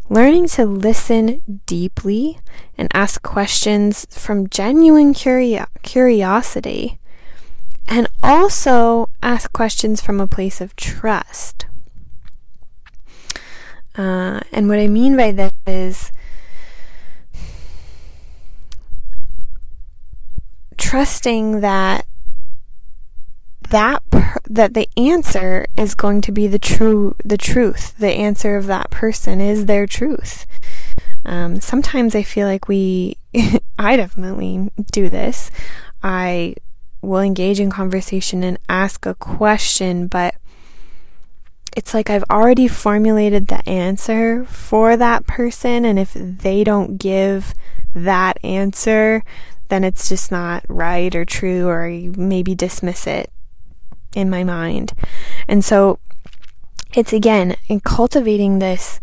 learning 0.09 0.49
to 0.49 0.67
listen 0.67 1.41
deeply 1.67 2.39
and 2.77 2.89
ask 2.93 3.23
questions 3.23 4.07
from 4.11 4.49
genuine 4.49 5.15
curio- 5.15 5.67
curiosity 5.83 6.99
and 7.87 8.09
also 8.23 9.09
ask 9.23 9.53
questions 9.53 10.01
from 10.01 10.21
a 10.21 10.27
place 10.27 10.61
of 10.61 10.75
trust. 10.77 11.67
Uh, 13.97 14.41
and 14.53 14.69
what 14.69 14.79
I 14.79 14.89
mean 14.89 15.17
by 15.17 15.31
this 15.31 15.53
is 15.67 16.13
trusting 20.85 21.61
that 21.61 22.07
that 23.71 24.03
per- 24.11 24.37
that 24.49 24.75
the 24.75 24.87
answer 24.99 25.65
is 25.79 25.95
going 25.95 26.21
to 26.21 26.31
be 26.31 26.47
the 26.47 26.59
true 26.59 27.17
the 27.25 27.39
truth. 27.39 27.97
The 27.97 28.13
answer 28.13 28.57
of 28.57 28.67
that 28.67 28.91
person 28.91 29.41
is 29.41 29.65
their 29.65 29.87
truth. 29.87 30.47
Um, 31.25 31.59
sometimes 31.63 32.15
i 32.15 32.23
feel 32.23 32.47
like 32.47 32.69
we 32.69 33.17
i 33.79 33.97
definitely 33.97 34.71
do 34.93 35.09
this. 35.09 35.51
I 36.03 36.57
will 37.01 37.21
engage 37.21 37.61
in 37.61 37.71
conversation 37.71 38.43
and 38.45 38.59
ask 38.69 39.07
a 39.07 39.15
question 39.15 40.07
but 40.07 40.35
it's 41.77 41.95
like 41.95 42.11
I've 42.11 42.25
already 42.31 42.69
formulated 42.69 43.49
the 43.49 43.67
answer 43.69 44.45
for 44.45 44.97
that 44.97 45.27
person, 45.27 45.85
and 45.85 45.99
if 45.99 46.13
they 46.15 46.63
don't 46.63 46.99
give 46.99 47.53
that 47.95 48.39
answer, 48.45 49.25
then 49.69 49.85
it's 49.85 50.09
just 50.09 50.31
not 50.31 50.65
right 50.69 51.15
or 51.15 51.25
true, 51.25 51.69
or 51.69 51.87
I 51.87 52.11
maybe 52.17 52.55
dismiss 52.55 53.07
it 53.07 53.31
in 54.15 54.31
my 54.31 54.45
mind. 54.45 54.93
And 55.49 55.65
so 55.65 55.99
it's 56.95 57.13
again 57.13 57.57
in 57.69 57.81
cultivating 57.81 58.59
this 58.59 59.01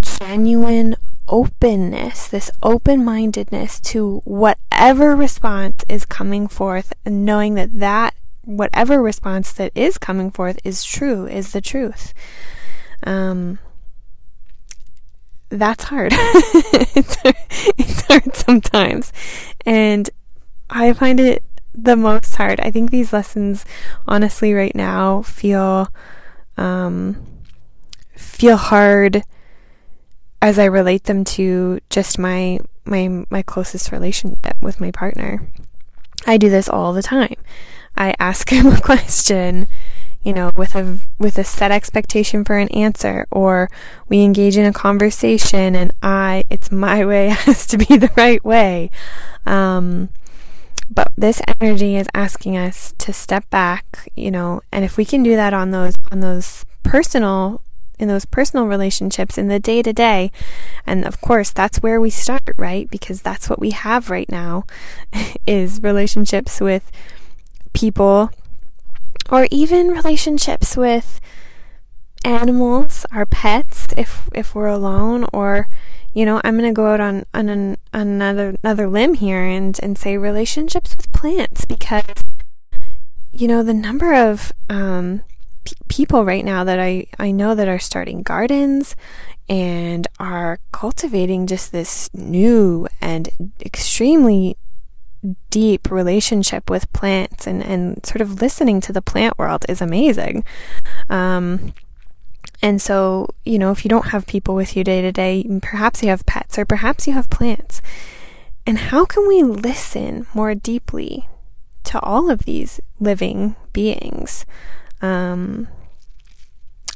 genuine 0.00 0.96
openness, 1.26 2.28
this 2.28 2.50
open 2.62 3.04
mindedness 3.04 3.80
to 3.80 4.20
whatever 4.24 5.16
response 5.16 5.84
is 5.88 6.04
coming 6.04 6.46
forth, 6.48 6.92
and 7.04 7.24
knowing 7.24 7.54
that 7.54 7.78
that 7.80 8.14
whatever 8.42 9.02
response 9.02 9.52
that 9.52 9.72
is 9.74 9.98
coming 9.98 10.30
forth 10.30 10.58
is 10.64 10.84
true, 10.84 11.26
is 11.26 11.52
the 11.52 11.60
truth. 11.60 12.12
Um, 13.04 13.58
that's 15.50 15.84
hard. 15.84 16.12
it's, 16.14 17.16
it's 17.78 18.00
hard 18.02 18.34
sometimes. 18.36 19.12
And 19.64 20.10
I 20.70 20.92
find 20.92 21.20
it 21.20 21.42
the 21.74 21.96
most 21.96 22.36
hard. 22.36 22.60
I 22.60 22.70
think 22.70 22.90
these 22.90 23.12
lessons, 23.12 23.64
honestly, 24.06 24.54
right 24.54 24.74
now 24.74 25.22
feel 25.22 25.88
um, 26.56 27.26
feel 28.16 28.56
hard 28.56 29.22
as 30.40 30.58
I 30.58 30.66
relate 30.66 31.04
them 31.04 31.24
to 31.24 31.80
just 31.90 32.18
my 32.18 32.60
my 32.84 33.24
my 33.30 33.42
closest 33.42 33.92
relationship 33.92 34.56
with 34.60 34.80
my 34.80 34.90
partner. 34.90 35.48
I 36.26 36.36
do 36.36 36.48
this 36.48 36.68
all 36.68 36.92
the 36.92 37.02
time. 37.02 37.36
I 37.96 38.14
ask 38.18 38.48
him 38.50 38.66
a 38.66 38.80
question, 38.80 39.66
you 40.24 40.32
know, 40.32 40.50
with 40.56 40.74
a 40.74 40.98
with 41.18 41.38
a 41.38 41.44
set 41.44 41.70
expectation 41.70 42.44
for 42.44 42.56
an 42.56 42.68
answer, 42.68 43.26
or 43.30 43.70
we 44.08 44.22
engage 44.22 44.56
in 44.56 44.64
a 44.64 44.72
conversation, 44.72 45.76
and 45.76 45.92
I 46.02 46.44
it's 46.50 46.72
my 46.72 47.04
way 47.10 47.28
has 47.28 47.66
to 47.68 47.78
be 47.78 47.96
the 47.96 48.10
right 48.16 48.44
way. 48.44 48.90
Um, 49.46 50.08
but 50.90 51.12
this 51.16 51.40
energy 51.60 51.96
is 51.96 52.08
asking 52.14 52.56
us 52.56 52.94
to 52.98 53.12
step 53.12 53.48
back, 53.50 54.08
you 54.14 54.30
know, 54.30 54.62
and 54.72 54.84
if 54.84 54.96
we 54.96 55.04
can 55.04 55.22
do 55.22 55.36
that 55.36 55.54
on 55.54 55.70
those 55.70 55.96
on 56.10 56.20
those 56.20 56.64
personal 56.82 57.62
in 57.98 58.08
those 58.08 58.24
personal 58.24 58.66
relationships 58.66 59.38
in 59.38 59.48
the 59.48 59.60
day 59.60 59.82
to 59.82 59.92
day. 59.92 60.32
And 60.86 61.04
of 61.04 61.20
course, 61.20 61.50
that's 61.50 61.78
where 61.78 62.00
we 62.00 62.10
start, 62.10 62.42
right? 62.56 62.90
Because 62.90 63.22
that's 63.22 63.48
what 63.48 63.60
we 63.60 63.70
have 63.70 64.10
right 64.10 64.28
now 64.28 64.64
is 65.46 65.80
relationships 65.82 66.60
with 66.60 66.90
people 67.72 68.30
or 69.30 69.48
even 69.50 69.88
relationships 69.88 70.76
with 70.76 71.20
animals, 72.24 73.04
our 73.12 73.26
pets 73.26 73.88
if 73.96 74.28
if 74.34 74.54
we're 74.54 74.66
alone 74.66 75.26
or 75.32 75.68
you 76.14 76.24
know, 76.24 76.40
I'm 76.44 76.56
to 76.58 76.72
go 76.72 76.86
out 76.86 77.00
on, 77.00 77.26
on 77.34 77.48
an, 77.48 77.76
another 77.92 78.56
another 78.62 78.88
limb 78.88 79.14
here 79.14 79.44
and 79.44 79.78
and 79.82 79.98
say 79.98 80.16
relationships 80.16 80.96
with 80.96 81.12
plants 81.12 81.64
because 81.64 82.24
you 83.32 83.48
know, 83.48 83.64
the 83.64 83.74
number 83.74 84.14
of 84.14 84.52
um, 84.70 85.22
p- 85.64 85.74
people 85.88 86.24
right 86.24 86.44
now 86.44 86.62
that 86.62 86.78
I 86.78 87.06
I 87.18 87.32
know 87.32 87.54
that 87.54 87.68
are 87.68 87.80
starting 87.80 88.22
gardens 88.22 88.94
and 89.48 90.06
are 90.18 90.60
cultivating 90.72 91.46
just 91.46 91.72
this 91.72 92.08
new 92.14 92.86
and 93.00 93.28
extremely 93.60 94.56
deep 95.50 95.90
relationship 95.90 96.68
with 96.68 96.92
plants 96.92 97.46
and, 97.46 97.62
and 97.62 98.04
sort 98.04 98.20
of 98.20 98.40
listening 98.40 98.80
to 98.82 98.92
the 98.92 99.02
plant 99.02 99.38
world 99.38 99.64
is 99.68 99.80
amazing. 99.80 100.44
Um, 101.08 101.72
and 102.62 102.80
so, 102.80 103.28
you 103.44 103.58
know, 103.58 103.70
if 103.70 103.84
you 103.84 103.88
don't 103.88 104.08
have 104.08 104.26
people 104.26 104.54
with 104.54 104.76
you 104.76 104.84
day 104.84 105.02
to 105.02 105.12
day, 105.12 105.46
perhaps 105.60 106.02
you 106.02 106.08
have 106.08 106.26
pets 106.26 106.58
or 106.58 106.64
perhaps 106.64 107.06
you 107.06 107.12
have 107.12 107.30
plants. 107.30 107.82
And 108.66 108.78
how 108.78 109.04
can 109.04 109.28
we 109.28 109.42
listen 109.42 110.26
more 110.34 110.54
deeply 110.54 111.28
to 111.84 112.00
all 112.00 112.30
of 112.30 112.40
these 112.40 112.80
living 112.98 113.56
beings? 113.72 114.46
Um, 115.02 115.68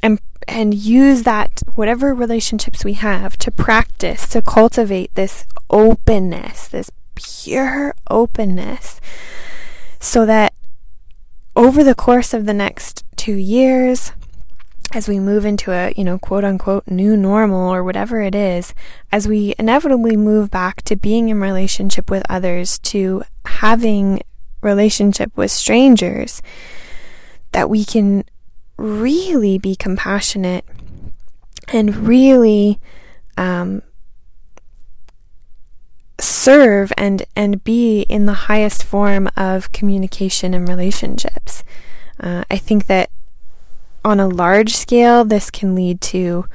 and 0.02 0.20
and 0.46 0.72
use 0.72 1.24
that 1.24 1.62
whatever 1.74 2.14
relationships 2.14 2.84
we 2.84 2.94
have 2.94 3.36
to 3.36 3.50
practice 3.50 4.26
to 4.28 4.40
cultivate 4.40 5.14
this 5.14 5.44
openness, 5.68 6.68
this 6.68 6.90
pure 7.18 7.94
openness, 8.10 9.00
so 10.00 10.24
that 10.26 10.54
over 11.54 11.82
the 11.82 11.94
course 11.94 12.32
of 12.32 12.46
the 12.46 12.54
next 12.54 13.04
two 13.16 13.34
years, 13.34 14.12
as 14.94 15.08
we 15.08 15.18
move 15.18 15.44
into 15.44 15.70
a, 15.70 15.92
you 15.96 16.04
know, 16.04 16.18
quote 16.18 16.44
unquote 16.44 16.86
new 16.88 17.16
normal 17.16 17.68
or 17.68 17.84
whatever 17.84 18.20
it 18.20 18.34
is, 18.34 18.72
as 19.12 19.28
we 19.28 19.54
inevitably 19.58 20.16
move 20.16 20.50
back 20.50 20.82
to 20.82 20.96
being 20.96 21.28
in 21.28 21.40
relationship 21.40 22.10
with 22.10 22.24
others, 22.28 22.78
to 22.78 23.22
having 23.44 24.22
relationship 24.62 25.30
with 25.36 25.50
strangers, 25.50 26.40
that 27.52 27.68
we 27.68 27.84
can 27.84 28.24
really 28.76 29.58
be 29.58 29.74
compassionate 29.74 30.64
and 31.72 31.96
really 31.96 32.80
um, 33.36 33.82
serve 36.48 36.90
and 36.96 37.26
and 37.36 37.62
be 37.62 38.06
in 38.08 38.24
the 38.24 38.48
highest 38.48 38.82
form 38.82 39.28
of 39.36 39.70
communication 39.70 40.54
and 40.54 40.66
relationships. 40.66 41.62
Uh, 42.18 42.42
I 42.50 42.56
think 42.56 42.86
that 42.86 43.10
on 44.02 44.18
a 44.18 44.26
large 44.26 44.74
scale, 44.74 45.26
this 45.26 45.50
can 45.50 45.74
lead 45.74 46.00
to 46.00 46.46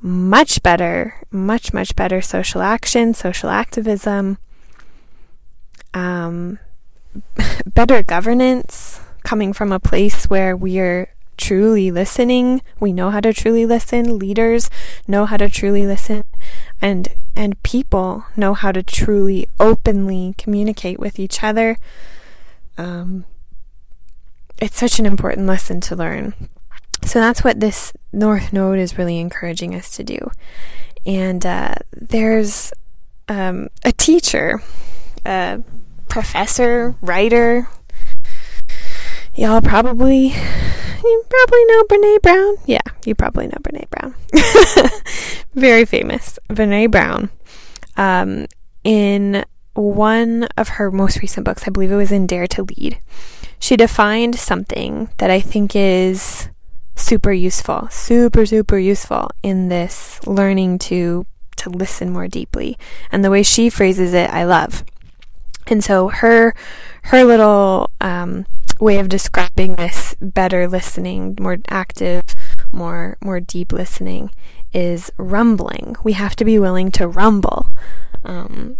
much 0.00 0.64
better, 0.64 1.22
much, 1.30 1.72
much 1.72 1.94
better 1.94 2.20
social 2.20 2.60
action, 2.60 3.14
social 3.14 3.50
activism, 3.50 4.36
um, 5.94 6.58
better 7.72 8.02
governance 8.02 9.00
coming 9.22 9.52
from 9.52 9.70
a 9.70 9.78
place 9.78 10.24
where 10.24 10.56
we're 10.56 11.14
truly 11.36 11.92
listening. 11.92 12.62
We 12.80 12.92
know 12.92 13.10
how 13.10 13.20
to 13.20 13.32
truly 13.32 13.64
listen. 13.64 14.18
Leaders 14.18 14.70
know 15.06 15.24
how 15.24 15.36
to 15.36 15.48
truly 15.48 15.86
listen. 15.86 16.24
And, 16.80 17.08
and 17.34 17.62
people 17.62 18.24
know 18.36 18.54
how 18.54 18.72
to 18.72 18.82
truly 18.82 19.48
openly 19.58 20.34
communicate 20.38 20.98
with 20.98 21.18
each 21.18 21.42
other. 21.42 21.76
Um, 22.76 23.24
it's 24.60 24.78
such 24.78 24.98
an 24.98 25.06
important 25.06 25.46
lesson 25.46 25.80
to 25.82 25.96
learn. 25.96 26.34
So 27.02 27.18
that's 27.18 27.44
what 27.44 27.60
this 27.60 27.92
North 28.12 28.52
Node 28.52 28.78
is 28.78 28.98
really 28.98 29.18
encouraging 29.18 29.74
us 29.74 29.90
to 29.96 30.04
do. 30.04 30.30
And 31.04 31.44
uh, 31.44 31.74
there's 31.92 32.72
um, 33.28 33.68
a 33.84 33.92
teacher, 33.92 34.62
a 35.24 35.62
professor, 36.08 36.94
writer. 37.02 37.68
Y'all 39.36 39.60
probably, 39.60 40.28
you 40.28 41.24
probably 41.28 41.64
know 41.64 41.82
Brene 41.84 42.22
Brown. 42.22 42.56
Yeah, 42.66 42.80
you 43.04 43.14
probably 43.14 43.48
know 43.48 43.58
Brene 43.62 43.90
Brown. 43.90 44.14
Very 45.54 45.84
famous, 45.84 46.38
Brene 46.50 46.90
Brown. 46.90 47.30
Um, 47.96 48.46
in 48.84 49.44
one 49.74 50.44
of 50.56 50.68
her 50.68 50.90
most 50.90 51.20
recent 51.20 51.44
books, 51.44 51.64
I 51.66 51.70
believe 51.70 51.90
it 51.90 51.96
was 51.96 52.12
in 52.12 52.26
Dare 52.26 52.46
to 52.48 52.62
Lead, 52.62 53.00
she 53.58 53.76
defined 53.76 54.36
something 54.36 55.08
that 55.18 55.30
I 55.30 55.40
think 55.40 55.74
is 55.74 56.48
super 56.94 57.32
useful, 57.32 57.88
super, 57.90 58.46
super 58.46 58.78
useful 58.78 59.30
in 59.42 59.68
this 59.68 60.24
learning 60.26 60.78
to 60.78 61.26
to 61.56 61.70
listen 61.70 62.12
more 62.12 62.28
deeply. 62.28 62.76
And 63.10 63.24
the 63.24 63.30
way 63.30 63.42
she 63.42 63.70
phrases 63.70 64.12
it, 64.12 64.28
I 64.30 64.44
love. 64.44 64.84
And 65.66 65.82
so 65.82 66.08
her 66.08 66.54
her 67.04 67.24
little 67.24 67.90
um, 68.00 68.46
way 68.80 68.98
of 68.98 69.08
describing 69.08 69.76
this 69.76 70.14
better 70.20 70.68
listening, 70.68 71.36
more 71.40 71.58
active, 71.68 72.24
more 72.72 73.16
more 73.22 73.40
deep 73.40 73.72
listening 73.72 74.30
is 74.72 75.10
rumbling. 75.16 75.96
We 76.02 76.14
have 76.14 76.36
to 76.36 76.44
be 76.44 76.58
willing 76.58 76.90
to 76.92 77.06
rumble. 77.06 77.68
Um, 78.24 78.78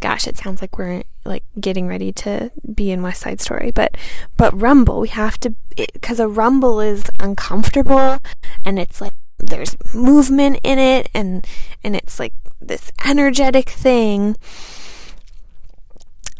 gosh, 0.00 0.26
it 0.26 0.36
sounds 0.36 0.60
like 0.60 0.78
we're 0.78 1.02
like 1.24 1.44
getting 1.60 1.88
ready 1.88 2.12
to 2.12 2.50
be 2.74 2.90
in 2.90 3.02
West 3.02 3.22
Side 3.22 3.40
Story, 3.40 3.70
but 3.74 3.96
but 4.36 4.58
rumble, 4.58 5.00
we 5.00 5.08
have 5.08 5.38
to 5.40 5.54
because 5.76 6.20
a 6.20 6.28
rumble 6.28 6.80
is 6.80 7.04
uncomfortable 7.20 8.18
and 8.64 8.78
it's 8.78 9.00
like 9.00 9.14
there's 9.38 9.76
movement 9.94 10.58
in 10.62 10.78
it 10.78 11.08
and 11.14 11.46
and 11.82 11.94
it's 11.96 12.18
like 12.18 12.34
this 12.60 12.92
energetic 13.06 13.68
thing. 13.70 14.36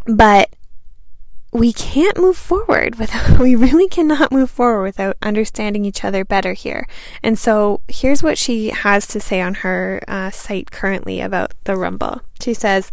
But 0.08 0.50
we 1.52 1.72
can't 1.72 2.16
move 2.18 2.36
forward 2.36 2.96
without, 2.98 3.38
we 3.40 3.54
really 3.54 3.88
cannot 3.88 4.32
move 4.32 4.50
forward 4.50 4.82
without 4.82 5.16
understanding 5.22 5.84
each 5.84 6.02
other 6.02 6.24
better 6.24 6.54
here. 6.54 6.88
And 7.22 7.38
so 7.38 7.82
here's 7.88 8.22
what 8.22 8.38
she 8.38 8.70
has 8.70 9.06
to 9.08 9.20
say 9.20 9.40
on 9.40 9.54
her 9.56 10.02
uh, 10.08 10.30
site 10.30 10.70
currently 10.70 11.20
about 11.20 11.52
the 11.64 11.76
rumble. 11.76 12.22
She 12.40 12.54
says, 12.54 12.90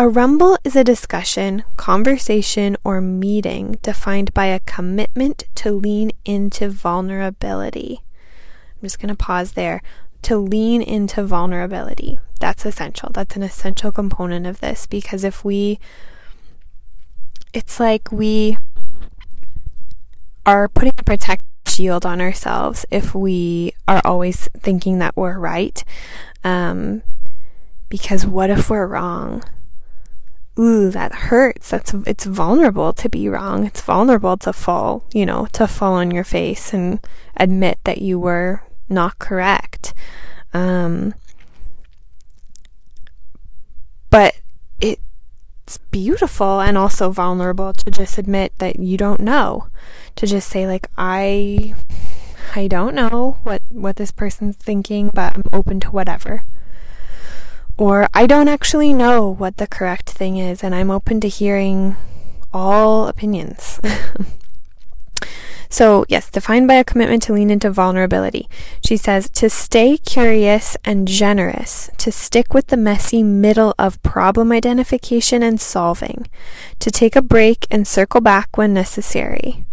a 0.00 0.08
rumble 0.08 0.56
is 0.62 0.76
a 0.76 0.84
discussion, 0.84 1.64
conversation, 1.76 2.76
or 2.84 3.00
meeting 3.00 3.78
defined 3.82 4.32
by 4.32 4.46
a 4.46 4.60
commitment 4.60 5.42
to 5.56 5.72
lean 5.72 6.12
into 6.24 6.70
vulnerability. 6.70 8.02
I'm 8.76 8.86
just 8.86 9.00
going 9.00 9.08
to 9.08 9.16
pause 9.16 9.52
there. 9.52 9.82
To 10.22 10.36
lean 10.36 10.82
into 10.82 11.24
vulnerability. 11.24 12.18
That's 12.40 12.66
essential. 12.66 13.10
That's 13.12 13.36
an 13.36 13.42
essential 13.42 13.92
component 13.92 14.46
of 14.46 14.60
this 14.60 14.86
because 14.86 15.24
if 15.24 15.44
we, 15.44 15.78
it's 17.52 17.80
like 17.80 18.12
we 18.12 18.58
are 20.44 20.68
putting 20.68 20.92
a 20.98 21.02
protective 21.02 21.46
shield 21.66 22.04
on 22.04 22.20
ourselves 22.20 22.84
if 22.90 23.14
we 23.14 23.72
are 23.86 24.02
always 24.04 24.48
thinking 24.58 24.98
that 24.98 25.16
we're 25.16 25.38
right. 25.38 25.82
Um, 26.44 27.02
because 27.88 28.26
what 28.26 28.50
if 28.50 28.68
we're 28.70 28.86
wrong? 28.86 29.42
ooh, 30.58 30.90
that 30.90 31.14
hurts. 31.14 31.70
That's 31.70 31.94
it's 32.06 32.24
vulnerable 32.24 32.92
to 32.94 33.08
be 33.08 33.28
wrong. 33.28 33.64
It's 33.64 33.80
vulnerable 33.80 34.36
to 34.38 34.52
fall, 34.52 35.04
you 35.12 35.24
know, 35.24 35.46
to 35.52 35.66
fall 35.66 35.94
on 35.94 36.10
your 36.10 36.24
face 36.24 36.74
and 36.74 36.98
admit 37.36 37.78
that 37.84 38.02
you 38.02 38.18
were 38.18 38.62
not 38.88 39.18
correct. 39.18 39.94
Um, 40.52 41.14
but 44.10 44.40
it's 44.80 45.78
beautiful 45.90 46.60
and 46.60 46.78
also 46.78 47.10
vulnerable 47.10 47.72
to 47.74 47.90
just 47.90 48.16
admit 48.16 48.52
that 48.58 48.78
you 48.78 48.96
don't 48.96 49.20
know. 49.20 49.68
To 50.16 50.26
just 50.26 50.48
say 50.48 50.66
like 50.66 50.86
I 50.96 51.74
I 52.54 52.66
don't 52.66 52.94
know 52.94 53.38
what 53.42 53.62
what 53.68 53.96
this 53.96 54.10
person's 54.10 54.56
thinking, 54.56 55.10
but 55.12 55.36
I'm 55.36 55.44
open 55.52 55.80
to 55.80 55.90
whatever. 55.90 56.44
Or 57.76 58.08
I 58.12 58.26
don't 58.26 58.48
actually 58.48 58.92
know 58.92 59.28
what 59.28 59.58
the 59.58 59.66
correct 59.66 60.10
thing 60.10 60.36
is 60.36 60.64
and 60.64 60.74
I'm 60.74 60.90
open 60.90 61.20
to 61.20 61.28
hearing 61.28 61.96
all 62.52 63.06
opinions. 63.06 63.80
So, 65.70 66.04
yes, 66.08 66.30
defined 66.30 66.66
by 66.66 66.74
a 66.74 66.84
commitment 66.84 67.22
to 67.24 67.32
lean 67.32 67.50
into 67.50 67.70
vulnerability. 67.70 68.48
She 68.84 68.96
says 68.96 69.28
to 69.30 69.50
stay 69.50 69.98
curious 69.98 70.76
and 70.84 71.06
generous, 71.06 71.90
to 71.98 72.10
stick 72.10 72.54
with 72.54 72.68
the 72.68 72.76
messy 72.76 73.22
middle 73.22 73.74
of 73.78 74.02
problem 74.02 74.50
identification 74.50 75.42
and 75.42 75.60
solving, 75.60 76.26
to 76.78 76.90
take 76.90 77.16
a 77.16 77.22
break 77.22 77.66
and 77.70 77.86
circle 77.86 78.20
back 78.20 78.56
when 78.56 78.72
necessary. 78.72 79.64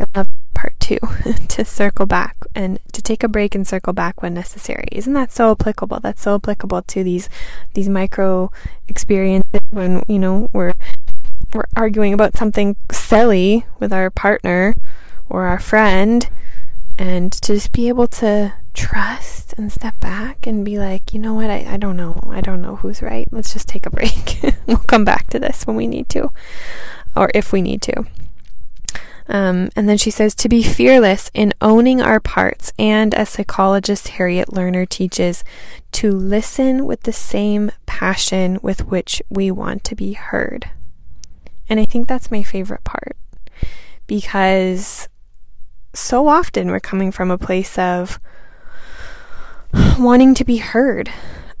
I 0.00 0.06
love 0.16 0.28
part 0.54 0.78
two 0.80 0.98
to 1.48 1.64
circle 1.64 2.06
back 2.06 2.36
and 2.54 2.78
to 2.92 3.00
take 3.00 3.22
a 3.22 3.28
break 3.28 3.54
and 3.54 3.66
circle 3.66 3.92
back 3.92 4.22
when 4.22 4.34
necessary. 4.34 4.88
Isn't 4.92 5.12
that 5.12 5.32
so 5.32 5.52
applicable? 5.52 6.00
That's 6.00 6.22
so 6.22 6.34
applicable 6.34 6.82
to 6.82 7.04
these 7.04 7.28
these 7.74 7.88
micro 7.88 8.50
experiences 8.88 9.60
when 9.70 10.02
you 10.08 10.18
know 10.18 10.48
we're 10.52 10.74
we're 11.54 11.64
arguing 11.76 12.12
about 12.12 12.36
something 12.36 12.76
silly 12.90 13.66
with 13.78 13.92
our 13.92 14.10
partner 14.10 14.74
or 15.30 15.44
our 15.44 15.58
friend 15.58 16.28
and 16.98 17.32
to 17.32 17.54
just 17.54 17.72
be 17.72 17.88
able 17.88 18.06
to 18.06 18.52
trust 18.74 19.54
and 19.54 19.72
step 19.72 19.98
back 20.00 20.46
and 20.46 20.64
be 20.64 20.78
like, 20.78 21.14
you 21.14 21.18
know 21.18 21.32
what, 21.32 21.48
I, 21.48 21.64
I 21.66 21.76
don't 21.78 21.96
know. 21.96 22.20
I 22.28 22.42
don't 22.42 22.60
know 22.60 22.76
who's 22.76 23.00
right. 23.00 23.26
Let's 23.32 23.52
just 23.52 23.68
take 23.68 23.86
a 23.86 23.90
break. 23.90 24.40
we'll 24.66 24.76
come 24.78 25.04
back 25.04 25.28
to 25.30 25.38
this 25.38 25.66
when 25.66 25.76
we 25.76 25.86
need 25.86 26.08
to, 26.10 26.30
or 27.16 27.30
if 27.34 27.52
we 27.52 27.62
need 27.62 27.80
to. 27.82 28.04
Um, 29.28 29.70
and 29.76 29.88
then 29.88 29.96
she 29.96 30.10
says 30.10 30.34
to 30.34 30.48
be 30.48 30.62
fearless 30.62 31.30
in 31.32 31.54
owning 31.60 32.02
our 32.02 32.18
parts, 32.18 32.72
and 32.78 33.14
as 33.14 33.28
psychologist 33.28 34.08
Harriet 34.08 34.48
Lerner 34.48 34.88
teaches, 34.88 35.44
to 35.92 36.10
listen 36.10 36.84
with 36.84 37.02
the 37.02 37.12
same 37.12 37.70
passion 37.86 38.58
with 38.60 38.88
which 38.88 39.22
we 39.30 39.50
want 39.50 39.84
to 39.84 39.94
be 39.94 40.14
heard. 40.14 40.70
And 41.68 41.78
I 41.78 41.84
think 41.84 42.08
that's 42.08 42.32
my 42.32 42.42
favorite 42.42 42.82
part 42.82 43.16
because 44.08 45.08
so 45.92 46.28
often 46.28 46.70
we're 46.70 46.80
coming 46.80 47.10
from 47.10 47.30
a 47.30 47.38
place 47.38 47.78
of 47.78 48.20
wanting 49.98 50.34
to 50.34 50.44
be 50.44 50.58
heard. 50.58 51.10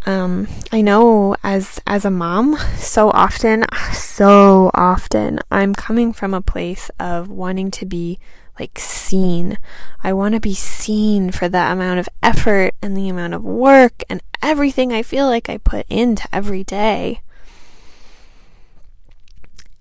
Um, 0.06 0.48
I 0.72 0.80
know 0.80 1.36
as 1.42 1.78
as 1.86 2.04
a 2.04 2.10
mom, 2.10 2.56
so 2.76 3.10
often, 3.10 3.64
so 3.92 4.70
often, 4.74 5.40
I'm 5.50 5.74
coming 5.74 6.12
from 6.12 6.32
a 6.32 6.40
place 6.40 6.90
of 6.98 7.28
wanting 7.28 7.70
to 7.72 7.86
be 7.86 8.18
like 8.58 8.78
seen. 8.78 9.58
I 10.02 10.12
want 10.12 10.34
to 10.34 10.40
be 10.40 10.54
seen 10.54 11.32
for 11.32 11.48
the 11.48 11.58
amount 11.58 12.00
of 12.00 12.08
effort 12.22 12.74
and 12.80 12.96
the 12.96 13.08
amount 13.08 13.34
of 13.34 13.44
work 13.44 14.02
and 14.08 14.22
everything 14.42 14.92
I 14.92 15.02
feel 15.02 15.26
like 15.26 15.48
I 15.48 15.58
put 15.58 15.86
into 15.88 16.26
every 16.32 16.64
day. 16.64 17.20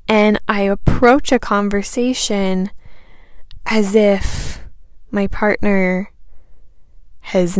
And 0.07 0.39
I 0.47 0.62
approach 0.62 1.31
a 1.31 1.39
conversation 1.39 2.71
as 3.65 3.95
if 3.95 4.60
my 5.12 5.28
partner 5.28 6.12
has 7.22 7.56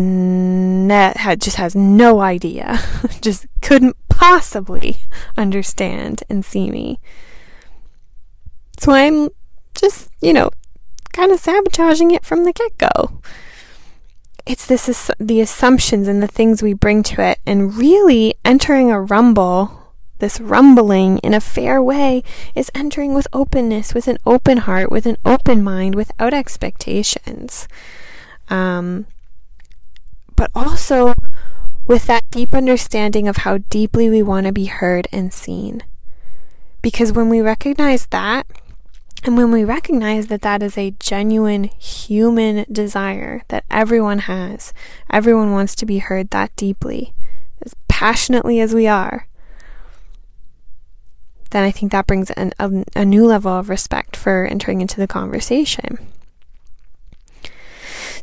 had 1.18 1.42
just 1.42 1.58
has 1.58 1.76
no 1.76 2.22
idea, 2.22 2.80
just 3.22 3.46
couldn't 3.62 3.96
possibly 4.10 4.98
understand 5.38 6.24
and 6.30 6.44
see 6.44 6.72
me. 6.72 7.00
So 8.80 8.92
I'm 8.92 9.30
just, 9.76 10.10
you 10.22 10.34
know, 10.34 10.50
kind 11.14 11.32
of 11.32 11.40
sabotaging 11.40 12.12
it 12.12 12.26
from 12.26 12.46
the 12.46 12.54
get 12.54 12.78
go. 12.78 13.22
It's 14.46 14.66
this 14.66 15.12
the 15.20 15.42
assumptions 15.42 16.08
and 16.08 16.24
the 16.24 16.28
things 16.28 16.64
we 16.64 16.74
bring 16.74 17.04
to 17.04 17.22
it, 17.22 17.40
and 17.46 17.76
really 17.76 18.34
entering 18.44 18.90
a 18.90 19.00
rumble 19.00 19.79
this 20.20 20.40
rumbling 20.40 21.18
in 21.20 21.34
a 21.34 21.42
fair 21.42 21.82
way 21.82 22.24
is 22.56 22.72
entering 22.76 23.14
with 23.14 23.28
openness, 23.34 23.94
with 23.94 24.08
an 24.08 24.18
open 24.26 24.60
heart, 24.60 24.92
with 24.92 25.06
an 25.06 25.18
open 25.26 25.64
mind, 25.64 25.96
without 25.96 26.34
expectations. 26.34 27.68
Um, 28.50 29.06
but 30.36 30.52
also 30.56 31.14
with 31.88 32.06
that 32.06 32.30
deep 32.30 32.54
understanding 32.54 33.28
of 33.28 33.38
how 33.38 33.58
deeply 33.70 34.10
we 34.10 34.22
want 34.22 34.46
to 34.46 34.54
be 34.54 34.66
heard 34.66 35.08
and 35.12 35.34
seen. 35.34 35.84
Because 36.82 37.12
when 37.12 37.30
we 37.30 37.42
recognize 37.42 38.06
that, 38.08 38.46
and 39.24 39.36
when 39.36 39.52
we 39.52 39.66
recognize 39.66 40.28
that 40.28 40.42
that 40.44 40.64
is 40.64 40.78
a 40.78 40.92
genuine 41.00 41.66
human 41.66 42.66
desire 42.72 43.44
that 43.50 43.66
everyone 43.70 44.20
has, 44.20 44.74
everyone 45.10 45.52
wants 45.52 45.76
to 45.76 45.86
be 45.86 45.98
heard 45.98 46.30
that 46.30 46.56
deeply, 46.56 47.14
as 47.62 47.76
passionately 47.88 48.62
as 48.62 48.74
we 48.74 48.88
are, 48.88 49.28
then 51.52 51.64
I 51.64 51.72
think 51.72 51.92
that 51.92 52.08
brings 52.08 52.30
an, 52.32 52.54
a, 52.60 52.86
a 52.96 53.06
new 53.06 53.26
level 53.26 53.52
of 53.52 53.70
respect 53.70 54.16
for 54.16 54.46
entering 54.46 54.82
into 54.82 54.98
the 54.98 55.08
conversation. 55.08 55.98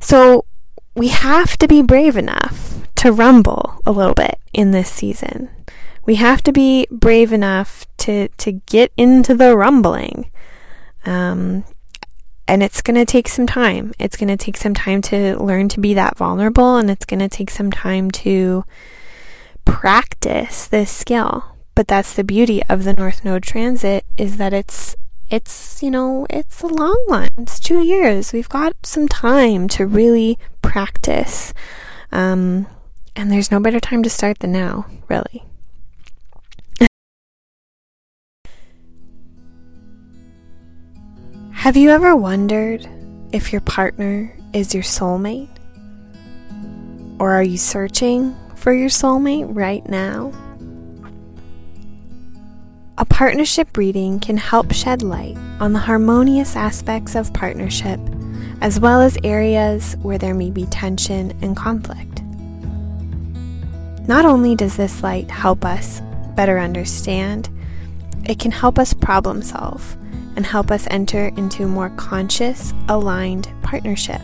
So 0.00 0.44
we 0.94 1.08
have 1.08 1.56
to 1.58 1.68
be 1.68 1.82
brave 1.82 2.16
enough 2.16 2.86
to 2.96 3.12
rumble 3.12 3.80
a 3.84 3.92
little 3.92 4.14
bit 4.14 4.38
in 4.52 4.70
this 4.70 4.90
season. 4.90 5.50
We 6.04 6.16
have 6.16 6.42
to 6.44 6.52
be 6.52 6.86
brave 6.90 7.32
enough 7.32 7.86
to, 7.98 8.28
to 8.28 8.52
get 8.52 8.92
into 8.96 9.34
the 9.34 9.56
rumbling. 9.56 10.30
Um, 11.04 11.64
and 12.48 12.62
it's 12.62 12.80
going 12.80 12.94
to 12.94 13.04
take 13.04 13.28
some 13.28 13.46
time. 13.46 13.92
It's 13.98 14.16
going 14.16 14.28
to 14.28 14.36
take 14.36 14.56
some 14.56 14.74
time 14.74 15.02
to 15.02 15.36
learn 15.42 15.68
to 15.70 15.80
be 15.80 15.94
that 15.94 16.16
vulnerable, 16.16 16.76
and 16.76 16.90
it's 16.90 17.04
going 17.04 17.20
to 17.20 17.28
take 17.28 17.50
some 17.50 17.72
time 17.72 18.10
to 18.12 18.64
practice 19.64 20.68
this 20.68 20.90
skill. 20.90 21.55
But 21.76 21.86
that's 21.88 22.14
the 22.14 22.24
beauty 22.24 22.62
of 22.70 22.82
the 22.84 22.94
North 22.94 23.22
Node 23.22 23.42
transit 23.42 24.06
is 24.16 24.38
that 24.38 24.54
it's 24.54 24.96
it's 25.28 25.82
you 25.82 25.90
know 25.90 26.26
it's 26.30 26.62
a 26.62 26.66
long 26.66 27.04
one. 27.06 27.28
It's 27.36 27.60
two 27.60 27.84
years. 27.84 28.32
We've 28.32 28.48
got 28.48 28.72
some 28.82 29.06
time 29.06 29.68
to 29.68 29.86
really 29.86 30.38
practice. 30.62 31.52
Um, 32.10 32.66
and 33.14 33.30
there's 33.30 33.50
no 33.50 33.60
better 33.60 33.78
time 33.78 34.02
to 34.04 34.10
start 34.10 34.38
than 34.38 34.52
now 34.52 34.86
really. 35.06 35.44
Have 41.52 41.76
you 41.76 41.90
ever 41.90 42.16
wondered 42.16 42.88
if 43.32 43.52
your 43.52 43.60
partner 43.60 44.34
is 44.54 44.72
your 44.72 44.82
soulmate? 44.82 45.50
Or 47.18 47.32
are 47.32 47.42
you 47.42 47.58
searching 47.58 48.34
for 48.54 48.72
your 48.72 48.88
soulmate 48.88 49.54
right 49.54 49.86
now 49.86 50.32
a 52.98 53.04
partnership 53.04 53.76
reading 53.76 54.18
can 54.18 54.38
help 54.38 54.72
shed 54.72 55.02
light 55.02 55.36
on 55.60 55.74
the 55.74 55.78
harmonious 55.78 56.56
aspects 56.56 57.14
of 57.14 57.32
partnership, 57.34 58.00
as 58.62 58.80
well 58.80 59.02
as 59.02 59.18
areas 59.22 59.96
where 60.00 60.16
there 60.16 60.34
may 60.34 60.50
be 60.50 60.64
tension 60.66 61.36
and 61.42 61.54
conflict. 61.54 62.22
Not 64.08 64.24
only 64.24 64.54
does 64.54 64.78
this 64.78 65.02
light 65.02 65.30
help 65.30 65.62
us 65.62 66.00
better 66.36 66.58
understand, 66.58 67.50
it 68.24 68.38
can 68.38 68.50
help 68.50 68.78
us 68.78 68.94
problem 68.94 69.42
solve 69.42 69.94
and 70.36 70.46
help 70.46 70.70
us 70.70 70.86
enter 70.90 71.26
into 71.36 71.64
a 71.64 71.68
more 71.68 71.90
conscious, 71.90 72.72
aligned 72.88 73.50
partnership. 73.62 74.22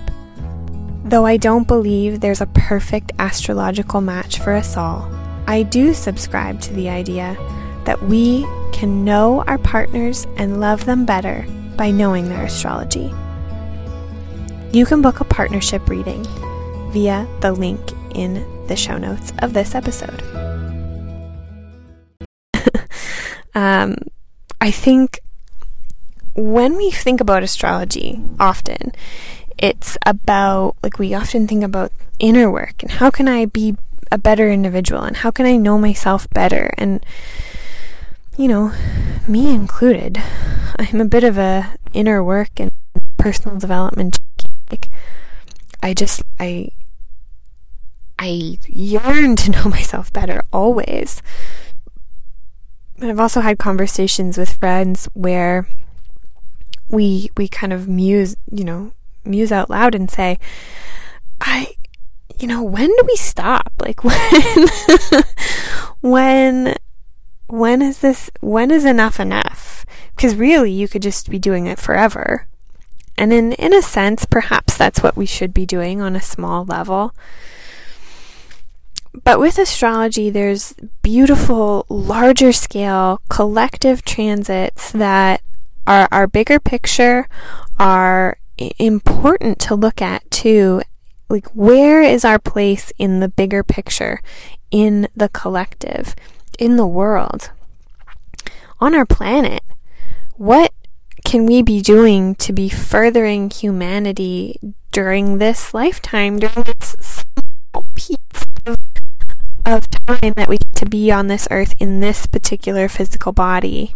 Though 1.05 1.27
I 1.27 1.37
don't 1.37 1.69
believe 1.69 2.21
there's 2.21 2.41
a 2.41 2.47
perfect 2.47 3.13
astrological 3.19 4.01
match 4.01 4.39
for 4.39 4.55
us 4.55 4.79
all, 4.79 5.13
I 5.47 5.63
do 5.63 5.93
subscribe 5.93 6.61
to 6.63 6.73
the 6.73 6.89
idea 6.89 7.37
that 7.85 8.03
we 8.03 8.47
can 8.73 9.05
know 9.05 9.43
our 9.47 9.59
partners 9.59 10.27
and 10.37 10.61
love 10.61 10.85
them 10.85 11.05
better 11.05 11.47
by 11.77 11.91
knowing 11.91 12.29
their 12.29 12.45
astrology. 12.45 13.13
You 14.73 14.87
can 14.87 15.03
book 15.03 15.21
a 15.21 15.25
partnership 15.25 15.89
reading 15.89 16.25
via 16.93 17.27
the 17.41 17.53
link 17.53 17.81
in 18.15 18.47
the 18.67 18.77
show 18.77 18.97
notes 18.97 19.33
of 19.41 19.53
this 19.53 19.75
episode. 19.75 20.23
um, 23.55 23.97
I 24.61 24.71
think 24.71 25.21
when 26.35 26.77
we 26.77 26.91
think 26.91 27.21
about 27.21 27.43
astrology, 27.43 28.23
often 28.41 28.93
it's 29.59 29.97
about, 30.07 30.77
like, 30.83 30.99
we 30.99 31.15
often 31.15 31.47
think 31.47 31.63
about 31.63 31.93
inner 32.19 32.51
work 32.51 32.83
and 32.83 32.93
how 32.93 33.11
can 33.11 33.29
I 33.29 33.47
be 33.47 33.77
a 34.11 34.19
better 34.19 34.51
individual 34.51 35.03
and 35.03 35.17
how 35.17 35.31
can 35.31 35.47
I 35.47 35.57
know 35.57 35.79
myself 35.79 36.29
better 36.31 36.73
and 36.79 37.05
you 38.37 38.49
know, 38.49 38.73
me 39.29 39.55
included, 39.55 40.23
I'm 40.79 41.01
a 41.01 41.07
bit 41.07 41.25
of 41.25 41.39
a 41.39 41.75
inner 41.93 42.23
work 42.25 42.59
and 42.59 42.73
personal 43.19 43.59
development 43.59 44.19
like 44.73 44.89
I 45.83 45.95
just 45.95 46.23
I 46.41 46.71
I 48.19 48.59
yearn 48.67 49.37
to 49.37 49.51
know 49.51 49.65
myself 49.69 50.13
better 50.13 50.43
always. 50.53 51.23
But 52.99 53.11
I've 53.11 53.21
also 53.21 53.41
had 53.41 53.59
conversations 53.59 54.39
with 54.39 54.57
friends 54.59 55.09
where 55.13 55.69
we 56.89 57.31
we 57.37 57.49
kind 57.49 57.73
of 57.73 57.89
muse, 57.89 58.37
you 58.51 58.65
know, 58.65 58.93
muse 59.25 59.53
out 59.53 59.71
loud 59.71 59.95
and 59.95 60.11
say, 60.11 60.39
I 61.41 61.75
you 62.39 62.49
know, 62.49 62.63
when 62.63 62.89
do 62.89 63.03
we 63.07 63.17
stop? 63.17 63.73
Like 63.81 64.03
when 64.05 64.69
when 66.01 66.75
when 67.53 67.83
is 67.83 67.99
this 67.99 68.31
when 68.41 68.71
is 68.71 68.87
enough 68.87 69.21
enough? 69.21 69.85
Because 70.17 70.35
really 70.35 70.73
you 70.73 70.89
could 70.89 71.03
just 71.03 71.29
be 71.29 71.39
doing 71.39 71.67
it 71.67 71.79
forever. 71.79 72.49
And 73.19 73.31
in 73.31 73.53
in 73.53 73.75
a 73.75 73.83
sense, 73.83 74.25
perhaps 74.25 74.79
that's 74.79 75.03
what 75.03 75.19
we 75.19 75.27
should 75.27 75.53
be 75.53 75.67
doing 75.67 76.01
on 76.01 76.17
a 76.17 76.23
small 76.23 76.65
level. 76.65 77.15
But 79.23 79.39
with 79.39 79.59
astrology, 79.59 80.31
there's 80.31 80.75
beautiful, 81.03 81.85
larger 81.91 82.53
scale, 82.53 83.21
collective 83.29 84.03
transits 84.03 84.91
that 84.93 85.43
are 85.87 86.09
our 86.11 86.27
bigger 86.27 86.59
picture, 86.59 87.29
are 87.79 88.39
important 88.79 89.59
to 89.59 89.75
look 89.75 90.01
at 90.01 90.29
too. 90.31 90.81
Like, 91.29 91.49
where 91.49 92.01
is 92.01 92.25
our 92.25 92.39
place 92.39 92.95
in 92.97 93.21
the 93.21 93.29
bigger 93.29 93.63
picture, 93.63 94.23
in 94.71 95.09
the 95.15 95.29
collective, 95.29 96.15
in 96.59 96.77
the 96.77 96.87
world, 96.87 97.51
on 98.81 98.95
our 98.95 99.07
planet? 99.07 99.63
What 100.37 100.73
can 101.25 101.47
we 101.47 101.63
be 101.63 101.81
doing 101.81 102.35
to 102.37 102.53
be 102.53 102.69
furthering 102.69 103.51
humanity 103.51 104.59
during 104.91 105.39
this 105.39 105.73
lifetime, 105.73 106.39
during 106.39 106.63
this 106.65 106.97
small 107.01 107.87
piece 107.95 108.17
of 108.67 108.79
of 109.65 109.89
time 110.07 110.33
that 110.37 110.49
we 110.49 110.59
get 110.59 110.75
to 110.75 110.87
be 110.87 111.11
on 111.11 111.29
this 111.29 111.47
earth 111.51 111.75
in 111.79 112.01
this 112.01 112.27
particular 112.27 112.89
physical 112.89 113.33
body 113.33 113.95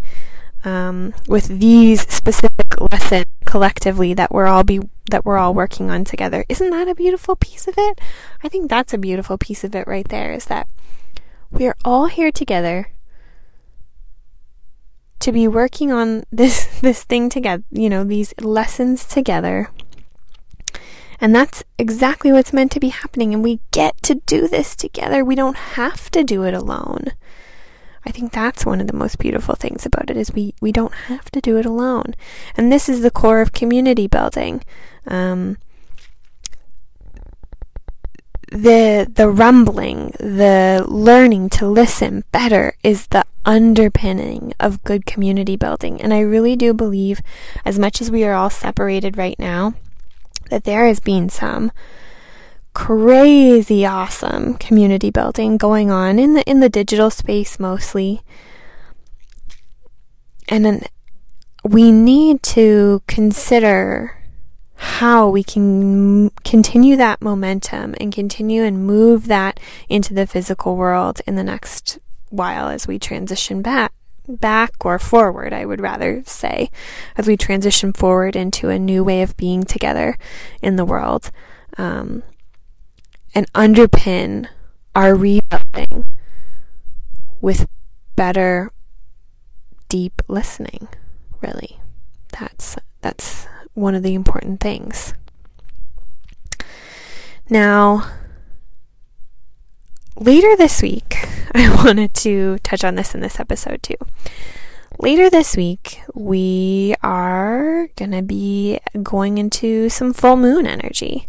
um, 0.65 1.15
with 1.27 1.59
these 1.61 2.03
specific 2.13 2.81
lessons 2.81 3.27
collectively 3.45 4.15
that 4.15 4.31
we're 4.31 4.47
all 4.47 4.65
be 4.65 4.81
that 5.11 5.25
we're 5.25 5.39
all 5.39 5.55
working 5.55 5.91
on 5.91 6.05
together 6.05 6.45
isn't 6.49 6.71
that 6.71 6.89
a 6.89 6.95
beautiful 6.95 7.37
piece 7.37 7.69
of 7.69 7.75
it 7.79 8.01
i 8.43 8.49
think 8.49 8.69
that's 8.69 8.93
a 8.93 8.99
beautiful 8.99 9.39
piece 9.39 9.63
of 9.63 9.75
it 9.75 9.87
right 9.87 10.09
there 10.09 10.33
is 10.33 10.47
that 10.47 10.69
we 11.51 11.67
are 11.67 11.77
all 11.85 12.07
here 12.07 12.31
together 12.31 12.91
to 15.21 15.33
be 15.33 15.49
working 15.49 15.93
on 15.93 16.25
this 16.31 16.67
this 16.81 17.05
thing 17.05 17.29
together 17.29 17.65
you 17.71 17.89
know 17.89 18.05
these 18.05 18.35
lessons 18.41 19.05
together 19.05 19.71
and 21.21 21.35
that's 21.35 21.65
exactly 21.79 22.33
what's 22.33 22.53
meant 22.53 22.73
to 22.73 22.81
be 22.81 22.89
happening. 22.89 23.33
And 23.33 23.43
we 23.43 23.61
get 23.71 24.03
to 24.03 24.17
do 24.27 24.49
this 24.49 24.77
together. 24.77 25.25
We 25.25 25.35
don't 25.35 25.57
have 25.57 26.11
to 26.11 26.23
do 26.23 26.45
it 26.45 26.55
alone. 26.55 27.13
I 28.05 28.11
think 28.11 28.33
that's 28.33 28.65
one 28.65 28.81
of 28.81 28.87
the 28.87 28.97
most 28.97 29.19
beautiful 29.19 29.57
things 29.57 29.85
about 29.85 30.11
it 30.11 30.17
is 30.17 30.33
we, 30.33 30.55
we 30.61 30.71
don't 30.71 30.95
have 30.95 31.31
to 31.33 31.41
do 31.41 31.57
it 31.57 31.67
alone. 31.67 32.15
And 32.57 32.71
this 32.71 32.89
is 32.89 33.03
the 33.03 33.11
core 33.11 33.41
of 33.41 33.53
community 33.53 34.07
building. 34.07 34.63
Um, 35.09 35.59
the 38.51 39.11
the 39.13 39.29
rumbling, 39.29 40.13
the 40.21 40.85
learning 40.87 41.51
to 41.51 41.67
listen 41.67 42.25
better 42.31 42.75
is 42.83 43.09
the 43.09 43.25
underpinning 43.45 44.53
of 44.61 44.85
good 44.85 45.07
community 45.07 45.57
building. 45.57 46.01
And 46.01 46.15
I 46.15 46.21
really 46.21 46.57
do 46.57 46.73
believe 46.73 47.21
as 47.65 47.79
much 47.79 48.01
as 48.01 48.11
we 48.11 48.25
are 48.25 48.35
all 48.35 48.51
separated 48.51 49.17
right 49.17 49.39
now, 49.39 49.75
that 50.51 50.65
there 50.65 50.87
has 50.87 51.01
been 51.01 51.29
some 51.29 51.73
crazy 52.73 53.87
awesome 53.87 54.55
community 54.55 55.11
building 55.11 55.57
going 55.57 55.91
on 55.91 56.19
in 56.19 56.35
the 56.35 56.43
in 56.49 56.61
the 56.61 56.69
digital 56.69 57.11
space 57.11 57.59
mostly. 57.59 58.23
And 60.49 60.65
then 60.65 60.83
we 61.65 61.91
need 61.91 62.43
to 62.45 63.03
consider 63.09 64.16
how 64.77 65.29
we 65.29 65.43
can 65.43 66.31
continue 66.45 66.97
that 66.97 67.23
momentum 67.23 67.95
and 68.01 68.13
continue 68.13 68.63
and 68.63 68.87
move 68.87 69.27
that 69.27 69.59
into 69.89 70.15
the 70.15 70.27
physical 70.27 70.77
world 70.77 71.21
in 71.27 71.35
the 71.35 71.45
next 71.45 71.99
while 72.31 72.69
as 72.69 72.87
we 72.87 72.99
transition 72.99 73.63
back 73.63 73.93
back 74.29 74.85
or 74.85 74.99
forward, 74.99 75.53
I 75.53 75.65
would 75.65 75.81
rather 75.81 76.23
say, 76.27 76.71
as 77.17 77.27
we 77.27 77.37
transition 77.37 77.93
forward 77.93 78.37
into 78.37 78.69
a 78.69 78.79
new 78.79 79.05
way 79.05 79.23
of 79.23 79.37
being 79.37 79.63
together 79.63 80.17
in 80.61 80.77
the 80.77 80.85
world, 80.85 81.31
um, 81.79 82.23
and 83.35 83.51
underpin 83.53 84.49
our 84.95 85.15
rebuilding 85.15 86.05
with 87.41 87.69
better, 88.17 88.71
deep 89.89 90.23
listening. 90.29 90.89
Really, 91.41 91.79
that's 92.33 92.77
that's 93.03 93.47
one 93.77 93.95
of 93.95 94.03
the 94.03 94.15
important 94.15 94.59
things. 94.59 95.15
Now, 97.49 98.11
later 100.17 100.57
this 100.57 100.83
week, 100.83 101.15
I 101.55 101.73
wanted 101.85 102.15
to 102.15 102.59
touch 102.59 102.83
on 102.83 102.97
this 102.97 103.15
in 103.15 103.21
this 103.21 103.39
episode 103.39 103.83
too. 103.83 103.97
Later 104.99 105.29
this 105.29 105.57
week, 105.57 106.01
we 106.15 106.95
are 107.03 107.89
going 107.97 108.13
to 108.13 108.23
be 108.23 108.81
going 109.03 109.37
into 109.37 109.91
some 109.91 110.15
full 110.15 110.37
moon 110.37 110.67
energy. 110.67 111.29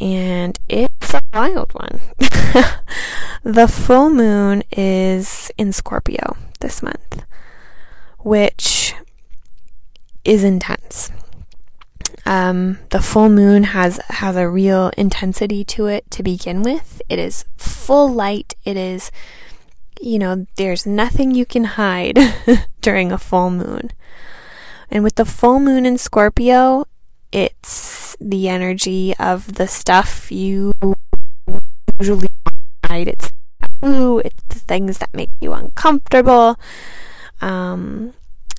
And 0.00 0.58
it's 0.68 1.12
a 1.12 1.20
wild 1.34 1.72
one. 1.74 2.00
the 3.42 3.68
full 3.68 4.08
moon 4.08 4.62
is 4.72 5.52
in 5.58 5.72
Scorpio 5.72 6.38
this 6.60 6.82
month, 6.82 7.22
which 8.20 8.94
is 10.24 10.42
intense. 10.42 11.12
Um, 12.26 12.78
the 12.90 13.02
full 13.02 13.28
moon 13.28 13.64
has 13.64 13.98
has 14.08 14.36
a 14.36 14.48
real 14.48 14.90
intensity 14.96 15.64
to 15.64 15.86
it 15.86 16.10
to 16.12 16.22
begin 16.22 16.62
with. 16.62 17.02
It 17.08 17.18
is 17.18 17.44
full 17.56 18.08
light. 18.08 18.54
It 18.64 18.76
is, 18.76 19.10
you 20.00 20.18
know, 20.18 20.46
there's 20.56 20.86
nothing 20.86 21.34
you 21.34 21.44
can 21.44 21.64
hide 21.64 22.18
during 22.80 23.12
a 23.12 23.18
full 23.18 23.50
moon. 23.50 23.90
And 24.90 25.04
with 25.04 25.16
the 25.16 25.24
full 25.24 25.60
moon 25.60 25.84
in 25.84 25.98
Scorpio, 25.98 26.86
it's 27.32 28.16
the 28.20 28.48
energy 28.48 29.14
of 29.18 29.54
the 29.54 29.66
stuff 29.66 30.30
you 30.30 30.72
usually 31.98 32.28
hide. 32.84 33.08
It's 33.08 33.32
taboo. 33.60 34.20
It's 34.24 34.42
the 34.48 34.60
things 34.60 34.98
that 34.98 35.12
make 35.12 35.30
you 35.40 35.52
uncomfortable. 35.52 36.56
Um, 37.40 38.14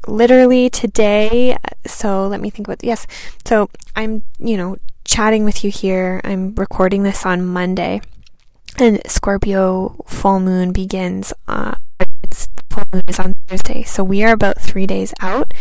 literally 0.08 0.70
today, 0.70 1.58
so 1.86 2.28
let 2.28 2.42
me 2.42 2.50
think 2.50 2.68
about 2.68 2.84
yes. 2.84 3.06
So 3.46 3.70
I'm, 3.96 4.24
you 4.40 4.58
know, 4.58 4.78
chatting 5.04 5.46
with 5.46 5.64
you 5.64 5.72
here. 5.72 6.22
I'm 6.24 6.56
recording 6.56 7.04
this 7.04 7.26
on 7.26 7.46
Monday, 7.46 8.02
and 8.80 9.02
Scorpio 9.08 10.04
full 10.08 10.40
moon 10.40 10.72
begins. 10.72 11.34
Uh, 11.48 11.76
it's 12.24 12.48
full 12.70 12.86
moon 12.92 13.04
is 13.08 13.20
on 13.20 13.36
Thursday, 13.48 13.84
so 13.84 14.04
we 14.04 14.24
are 14.24 14.34
about 14.34 14.60
three 14.60 14.88
days 14.88 15.14
out, 15.22 15.54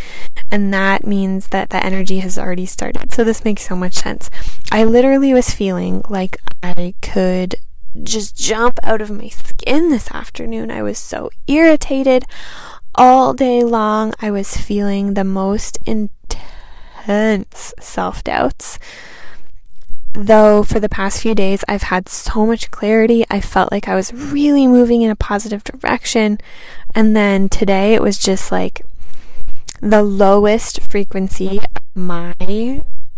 and 0.50 0.72
that 0.72 1.07
means 1.07 1.48
that 1.48 1.70
the 1.70 1.85
energy 1.85 2.18
has 2.20 2.38
already 2.38 2.66
started. 2.66 3.12
So 3.12 3.24
this 3.24 3.44
makes 3.44 3.66
so 3.66 3.76
much 3.76 3.94
sense. 3.94 4.30
I 4.72 4.85
literally 4.85 5.33
was 5.33 5.50
feeling 5.50 6.02
like 6.09 6.37
I 6.62 6.94
could 7.02 7.57
just 8.02 8.37
jump 8.37 8.80
out 8.83 9.00
of 9.00 9.11
my 9.11 9.28
skin 9.28 9.90
this 9.90 10.11
afternoon. 10.11 10.70
I 10.70 10.83
was 10.83 10.98
so 10.98 11.30
irritated 11.46 12.24
all 12.94 13.35
day 13.35 13.64
long, 13.64 14.12
I 14.20 14.30
was 14.30 14.57
feeling 14.57 15.14
the 15.14 15.24
most 15.24 15.78
intense 15.87 17.74
self 17.80 18.22
doubts. 18.22 18.78
Though 20.12 20.62
for 20.62 20.78
the 20.78 20.88
past 20.88 21.22
few 21.22 21.35
days, 21.35 21.64
I've 21.66 21.83
had 21.83 22.09
so 22.09 22.46
much 22.46 22.70
clarity. 22.70 23.24
I 23.30 23.40
felt 23.40 23.72
like 23.72 23.88
I 23.88 23.96
was 23.96 24.12
really 24.12 24.68
moving 24.68 25.02
in 25.02 25.11
a 25.11 25.16
positive 25.16 25.64
direction. 25.64 26.38
And 26.94 27.16
then 27.16 27.48
today, 27.48 27.94
it 27.94 28.02
was 28.02 28.16
just 28.16 28.52
like 28.52 28.87
the 29.80 30.04
lowest 30.04 30.80
frequency 30.83 31.61
my 31.96 32.35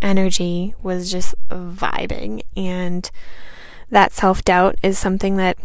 energy 0.01 0.75
was 0.83 1.11
just 1.13 1.35
vibing. 1.51 2.41
And 2.57 3.11
that 3.91 4.13
self 4.13 4.43
doubt 4.43 4.79
is 4.83 4.99
something 4.99 5.37
that 5.37 5.59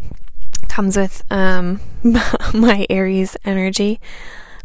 comes 0.71 0.95
with 0.95 1.21
um, 1.29 1.81
my 2.53 2.87
Aries 2.89 3.35
energy, 3.43 3.99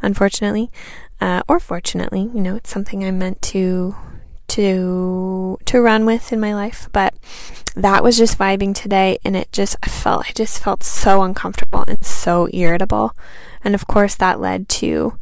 unfortunately, 0.01 0.71
uh, 1.21 1.43
or 1.49 1.59
fortunately. 1.59 2.31
You 2.33 2.41
know, 2.41 2.55
it's 2.55 2.71
something 2.71 3.05
I'm 3.05 3.19
meant 3.19 3.43
to 3.43 3.97
to 4.49 5.59
to 5.65 5.81
run 5.81 6.07
with 6.07 6.33
in 6.33 6.39
my 6.39 6.55
life. 6.55 6.89
But 6.93 7.15
that 7.75 8.05
was 8.05 8.17
just 8.17 8.39
vibing 8.39 8.73
today, 8.75 9.19
and 9.25 9.37
it 9.37 9.51
just 9.51 9.77
I 9.83 9.89
felt 9.89 10.27
I 10.29 10.33
just 10.33 10.63
felt 10.63 10.85
so 10.85 11.23
uncomfortable 11.23 11.85
and 11.89 12.07
so 12.07 12.49
irritable, 12.53 13.17
and 13.65 13.75
of 13.75 13.89
course 13.89 14.15
that 14.15 14.41
led 14.41 14.69
to 14.81 15.19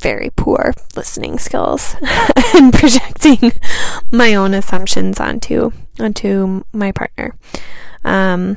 very 0.00 0.30
poor 0.34 0.72
listening 0.96 1.38
skills 1.38 1.94
and 2.54 2.72
projecting 2.72 3.52
my 4.10 4.34
own 4.34 4.52
assumptions 4.52 5.20
onto 5.20 5.70
onto 6.00 6.64
my 6.72 6.90
partner. 6.90 7.36
Um, 8.02 8.56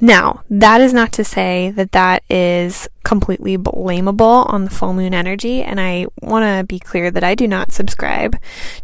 Now, 0.00 0.44
that 0.48 0.80
is 0.80 0.92
not 0.92 1.12
to 1.14 1.24
say 1.24 1.72
that 1.72 1.92
that 1.92 2.22
is 2.30 2.88
completely 3.02 3.58
blamable 3.58 4.48
on 4.52 4.64
the 4.64 4.70
full 4.70 4.94
moon 4.94 5.12
energy. 5.12 5.62
And 5.62 5.80
I 5.80 6.06
want 6.22 6.44
to 6.44 6.64
be 6.64 6.78
clear 6.78 7.10
that 7.10 7.24
I 7.24 7.34
do 7.34 7.48
not 7.48 7.72
subscribe 7.72 8.38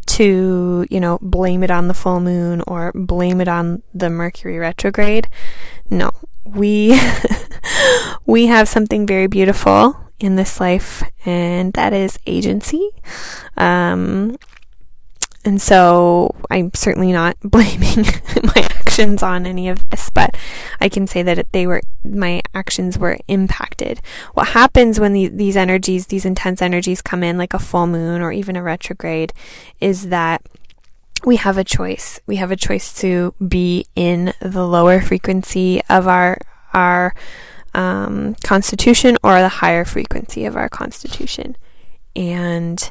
to, 0.07 0.87
you 0.91 1.01
know, 1.01 1.19
blame 1.23 1.63
it 1.63 1.71
on 1.71 1.89
the 1.89 1.95
full 1.95 2.21
moon 2.21 2.63
or 2.67 2.91
blame 2.95 3.41
it 3.41 3.49
on 3.49 3.83
the 3.93 4.11
Mercury 4.11 4.59
retrograde. 4.59 5.29
No, 5.89 6.11
we, 6.45 7.01
we 8.27 8.47
have 8.47 8.69
something 8.69 9.07
very 9.07 9.29
beautiful 9.29 9.97
in 10.19 10.37
this 10.37 10.59
life, 10.61 11.03
and 11.25 11.73
that 11.75 11.93
is 11.93 12.19
agency. 12.27 12.91
Um, 13.57 14.37
and 15.45 15.61
so 15.61 16.35
I'm 16.51 16.73
certainly 16.75 17.13
not 17.13 17.37
blaming 17.45 18.05
my 18.43 18.69
actions 18.77 19.23
on 19.23 19.47
any 19.47 19.69
of 19.69 19.89
this, 19.91 20.11
but 20.11 20.37
I 20.81 20.89
can 20.89 21.07
say 21.07 21.23
that 21.23 21.53
they 21.53 21.67
were, 21.67 21.83
my 22.05 22.43
actions 22.55 22.99
were 22.99 23.19
impacted. 23.29 24.01
What 24.35 24.49
happens 24.49 24.99
when 24.99 25.13
the, 25.13 25.29
these 25.29 25.57
energies, 25.57 26.07
these 26.07 26.25
intense 26.25 26.63
energies 26.63 27.03
come 27.03 27.23
in, 27.23 27.37
like 27.39 27.55
a 27.55 27.59
full 27.59 27.87
moon 27.87 28.23
or 28.23 28.33
even 28.33 28.57
a 28.57 28.63
retrograde, 28.63 29.33
is 29.81 30.09
that 30.09 30.43
we 31.25 31.37
have 31.37 31.59
a 31.59 31.65
choice. 31.65 32.21
We 32.27 32.37
have 32.37 32.51
a 32.51 32.57
choice 32.57 32.93
to 33.01 33.35
be 33.47 33.87
in 33.97 34.33
the 34.41 34.67
lower 34.67 35.01
frequency 35.01 35.81
of 35.89 36.07
our, 36.07 36.39
our, 36.73 37.15
um, 37.75 38.37
constitution 38.45 39.17
or 39.23 39.41
the 39.41 39.49
higher 39.49 39.85
frequency 39.85 40.45
of 40.45 40.57
our 40.57 40.69
constitution. 40.69 41.57
And 42.15 42.91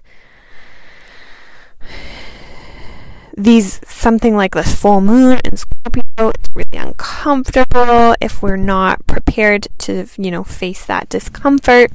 these 3.36 3.80
something 3.88 4.36
like 4.36 4.54
this 4.54 4.80
full 4.80 5.02
moon 5.02 5.40
in 5.44 5.58
Scorpio, 5.58 6.30
it's 6.30 6.50
really 6.54 6.78
uncomfortable. 6.78 8.16
If 8.22 8.42
we're 8.42 8.58
not 8.58 9.06
prepared 9.08 9.68
to, 9.80 10.08
you 10.18 10.32
know, 10.32 10.44
face 10.44 10.86
that 10.86 11.10
discomfort, 11.10 11.92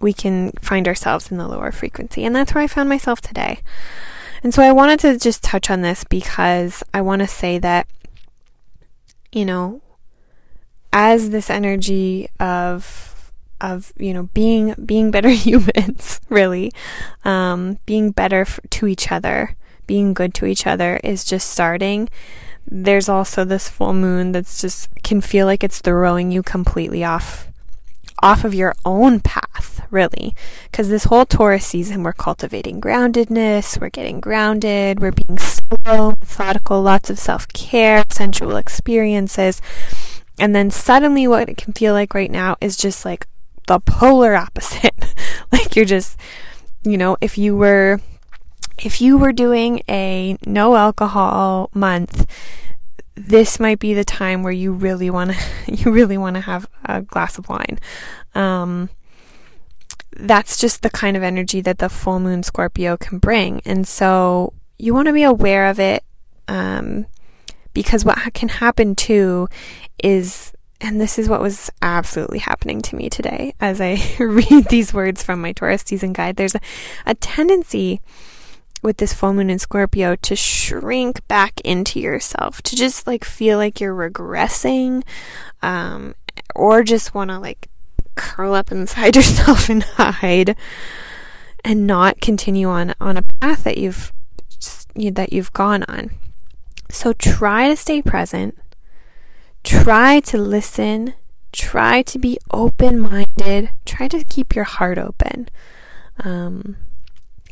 we 0.00 0.12
can 0.12 0.52
find 0.60 0.86
ourselves 0.86 1.30
in 1.30 1.38
the 1.38 1.48
lower 1.48 1.72
frequency. 1.72 2.24
And 2.24 2.34
that's 2.34 2.54
where 2.54 2.62
I 2.62 2.68
found 2.68 2.88
myself 2.88 3.20
today. 3.20 3.60
And 4.42 4.54
so 4.54 4.62
I 4.62 4.72
wanted 4.72 5.00
to 5.00 5.18
just 5.18 5.42
touch 5.42 5.70
on 5.70 5.80
this 5.80 6.04
because 6.04 6.82
I 6.94 7.00
want 7.00 7.20
to 7.20 7.26
say 7.26 7.58
that, 7.58 7.88
you 9.32 9.44
know, 9.44 9.80
as 10.92 11.30
this 11.30 11.50
energy 11.50 12.28
of 12.38 13.32
of 13.60 13.92
you 13.96 14.12
know 14.12 14.24
being 14.34 14.74
being 14.84 15.10
better 15.10 15.28
humans 15.46 16.20
really 16.28 16.70
um, 17.24 17.78
being 17.86 18.10
better 18.10 18.42
f- 18.42 18.60
to 18.70 18.86
each 18.86 19.10
other 19.10 19.56
being 19.86 20.14
good 20.14 20.34
to 20.34 20.46
each 20.46 20.66
other 20.66 21.00
is 21.02 21.24
just 21.24 21.50
starting, 21.50 22.08
there's 22.66 23.08
also 23.08 23.44
this 23.44 23.68
full 23.68 23.92
moon 23.92 24.32
that's 24.32 24.60
just 24.60 24.88
can 25.02 25.20
feel 25.20 25.46
like 25.46 25.62
it's 25.62 25.80
throwing 25.80 26.30
you 26.30 26.42
completely 26.42 27.04
off 27.04 27.48
off 28.22 28.44
of 28.44 28.54
your 28.54 28.74
own 28.84 29.20
path, 29.20 29.86
really. 29.90 30.34
Because 30.70 30.88
this 30.88 31.04
whole 31.04 31.26
Taurus 31.26 31.66
season, 31.66 32.02
we're 32.02 32.12
cultivating 32.12 32.80
groundedness, 32.80 33.80
we're 33.80 33.90
getting 33.90 34.20
grounded, 34.20 35.00
we're 35.00 35.12
being 35.12 35.38
slow, 35.38 36.10
methodical, 36.10 36.80
lots 36.82 37.10
of 37.10 37.18
self 37.18 37.46
care, 37.48 38.04
sensual 38.10 38.56
experiences. 38.56 39.60
And 40.38 40.54
then 40.54 40.70
suddenly, 40.70 41.26
what 41.26 41.48
it 41.48 41.56
can 41.56 41.72
feel 41.72 41.94
like 41.94 42.14
right 42.14 42.30
now 42.30 42.56
is 42.60 42.76
just 42.76 43.04
like 43.04 43.26
the 43.66 43.80
polar 43.80 44.34
opposite. 44.34 45.14
like 45.52 45.76
you're 45.76 45.84
just, 45.84 46.18
you 46.82 46.98
know, 46.98 47.16
if 47.20 47.38
you 47.38 47.56
were 47.56 48.00
if 48.78 49.00
you 49.00 49.18
were 49.18 49.32
doing 49.32 49.82
a 49.88 50.36
no 50.46 50.76
alcohol 50.76 51.70
month, 51.74 52.26
this 53.14 53.58
might 53.58 53.78
be 53.78 53.94
the 53.94 54.04
time 54.04 54.42
where 54.42 54.52
you 54.52 54.72
really 54.72 55.10
want 55.10 55.32
to 55.32 55.38
you 55.72 55.90
really 55.90 56.18
want 56.18 56.34
to 56.36 56.42
have 56.42 56.68
a 56.84 57.02
glass 57.02 57.38
of 57.38 57.48
wine. 57.48 57.78
Um, 58.34 58.90
that's 60.18 60.58
just 60.58 60.82
the 60.82 60.90
kind 60.90 61.16
of 61.16 61.22
energy 61.22 61.60
that 61.60 61.78
the 61.78 61.88
full 61.88 62.20
moon 62.20 62.42
Scorpio 62.42 62.96
can 62.96 63.18
bring, 63.18 63.60
and 63.64 63.86
so 63.86 64.52
you 64.78 64.94
want 64.94 65.06
to 65.06 65.12
be 65.12 65.22
aware 65.22 65.66
of 65.66 65.80
it. 65.80 66.02
Um, 66.48 67.06
because 67.72 68.04
what 68.06 68.32
can 68.32 68.48
happen 68.48 68.94
too 68.94 69.48
is 70.02 70.52
and 70.80 71.00
this 71.00 71.18
is 71.18 71.28
what 71.28 71.40
was 71.40 71.70
absolutely 71.82 72.38
happening 72.38 72.80
to 72.82 72.96
me 72.96 73.08
today 73.08 73.54
as 73.60 73.80
I 73.80 74.00
read 74.18 74.66
these 74.68 74.92
words 74.92 75.22
from 75.22 75.40
my 75.40 75.52
Taurus 75.52 75.82
season 75.84 76.12
guide. 76.12 76.36
There's 76.36 76.54
a, 76.54 76.60
a 77.06 77.14
tendency 77.14 78.00
with 78.86 78.98
this 78.98 79.12
full 79.12 79.34
moon 79.34 79.50
in 79.50 79.58
Scorpio 79.58 80.14
to 80.14 80.36
shrink 80.36 81.26
back 81.26 81.60
into 81.62 81.98
yourself, 81.98 82.62
to 82.62 82.76
just 82.76 83.04
like 83.04 83.24
feel 83.24 83.58
like 83.58 83.80
you're 83.80 83.92
regressing, 83.92 85.02
um, 85.60 86.14
or 86.54 86.84
just 86.84 87.12
want 87.12 87.30
to 87.30 87.38
like 87.40 87.68
curl 88.14 88.54
up 88.54 88.70
inside 88.70 89.16
yourself 89.16 89.68
and 89.68 89.82
hide 89.82 90.56
and 91.64 91.84
not 91.84 92.20
continue 92.20 92.68
on 92.68 92.94
on 93.00 93.16
a 93.16 93.22
path 93.22 93.64
that 93.64 93.76
you've 93.76 94.12
you, 94.94 95.10
that 95.10 95.32
you've 95.32 95.52
gone 95.52 95.82
on. 95.88 96.12
So 96.88 97.12
try 97.12 97.68
to 97.68 97.76
stay 97.76 98.00
present. 98.00 98.56
Try 99.64 100.20
to 100.20 100.38
listen. 100.38 101.14
Try 101.50 102.02
to 102.02 102.20
be 102.20 102.38
open 102.52 103.00
minded. 103.00 103.70
Try 103.84 104.06
to 104.06 104.22
keep 104.22 104.54
your 104.54 104.64
heart 104.64 104.96
open. 104.96 105.48
Um, 106.22 106.76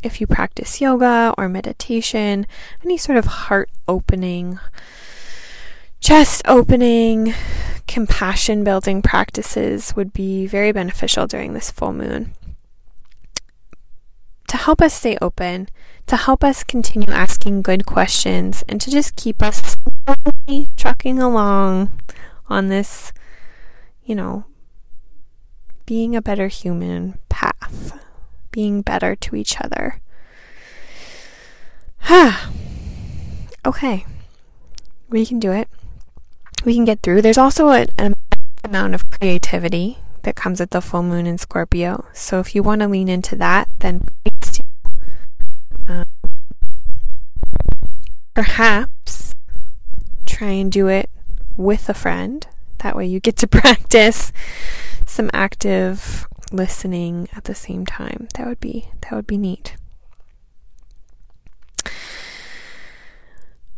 if 0.04 0.20
you 0.20 0.26
practice 0.26 0.80
yoga 0.80 1.34
or 1.38 1.48
meditation, 1.48 2.46
any 2.84 2.96
sort 2.96 3.16
of 3.16 3.24
heart 3.24 3.70
opening, 3.88 4.58
chest 6.00 6.42
opening, 6.46 7.34
compassion 7.88 8.62
building 8.62 9.00
practices 9.02 9.96
would 9.96 10.12
be 10.12 10.46
very 10.46 10.72
beneficial 10.72 11.26
during 11.26 11.54
this 11.54 11.70
full 11.70 11.92
moon. 11.92 12.32
To 14.48 14.56
help 14.56 14.82
us 14.82 14.94
stay 14.94 15.16
open, 15.20 15.68
to 16.06 16.16
help 16.16 16.44
us 16.44 16.62
continue 16.62 17.10
asking 17.10 17.62
good 17.62 17.86
questions, 17.86 18.62
and 18.68 18.80
to 18.80 18.90
just 18.90 19.16
keep 19.16 19.42
us 19.42 19.76
slowly 20.06 20.68
trucking 20.76 21.18
along 21.18 21.90
on 22.48 22.68
this, 22.68 23.12
you 24.04 24.14
know, 24.14 24.44
being 25.86 26.14
a 26.14 26.22
better 26.22 26.48
human 26.48 27.18
path 27.28 27.98
being 28.54 28.82
better 28.82 29.16
to 29.16 29.34
each 29.34 29.60
other. 29.60 30.00
Okay. 33.66 34.06
We 35.08 35.26
can 35.26 35.40
do 35.40 35.50
it. 35.50 35.68
We 36.64 36.74
can 36.74 36.84
get 36.84 37.00
through. 37.02 37.22
There's 37.22 37.38
also 37.38 37.68
an 37.70 38.14
amount 38.62 38.94
of 38.94 39.10
creativity 39.10 39.98
that 40.22 40.36
comes 40.36 40.60
with 40.60 40.70
the 40.70 40.80
full 40.80 41.02
moon 41.02 41.26
in 41.26 41.36
Scorpio. 41.36 42.06
So 42.12 42.38
if 42.38 42.54
you 42.54 42.62
want 42.62 42.82
to 42.82 42.88
lean 42.88 43.08
into 43.08 43.34
that, 43.36 43.68
then. 43.80 44.06
Um, 45.88 46.04
perhaps 48.34 49.34
try 50.24 50.50
and 50.50 50.70
do 50.70 50.86
it 50.88 51.10
with 51.56 51.88
a 51.88 51.94
friend. 51.94 52.46
That 52.78 52.96
way 52.96 53.06
you 53.06 53.18
get 53.18 53.36
to 53.38 53.46
practice 53.48 54.32
some 55.06 55.30
active 55.32 56.26
listening 56.52 57.28
at 57.34 57.44
the 57.44 57.54
same 57.54 57.86
time. 57.86 58.28
That 58.34 58.46
would 58.46 58.60
be 58.60 58.88
that 59.02 59.12
would 59.12 59.26
be 59.26 59.38
neat. 59.38 59.76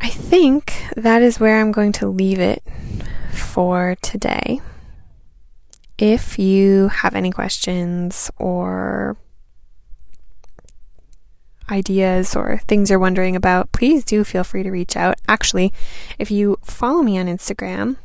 I 0.00 0.09
think 0.09 0.85
that 0.96 1.22
is 1.22 1.40
where 1.40 1.61
I'm 1.61 1.72
going 1.72 1.92
to 1.92 2.07
leave 2.07 2.38
it 2.38 2.62
for 3.33 3.96
today. 4.02 4.61
If 5.98 6.38
you 6.38 6.88
have 6.88 7.14
any 7.14 7.31
questions 7.31 8.31
or 8.37 9.16
ideas 11.70 12.36
or 12.36 12.61
things 12.68 12.91
you're 12.91 12.99
wondering 12.99 13.34
about, 13.34 13.72
please 13.72 14.05
do 14.05 14.22
feel 14.24 14.45
free 14.45 14.62
to 14.62 14.70
reach 14.70 14.97
out. 14.97 15.16
Actually, 15.26 15.72
if 16.18 16.30
you 16.30 16.59
follow 16.62 17.03
me 17.03 17.18
on 17.18 17.26
Instagram, 17.26 17.97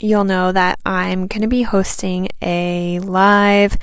you'll 0.00 0.24
know 0.24 0.52
that 0.52 0.78
I'm 0.84 1.26
going 1.26 1.42
to 1.42 1.48
be 1.48 1.62
hosting 1.62 2.28
a 2.42 2.98
live 3.00 3.76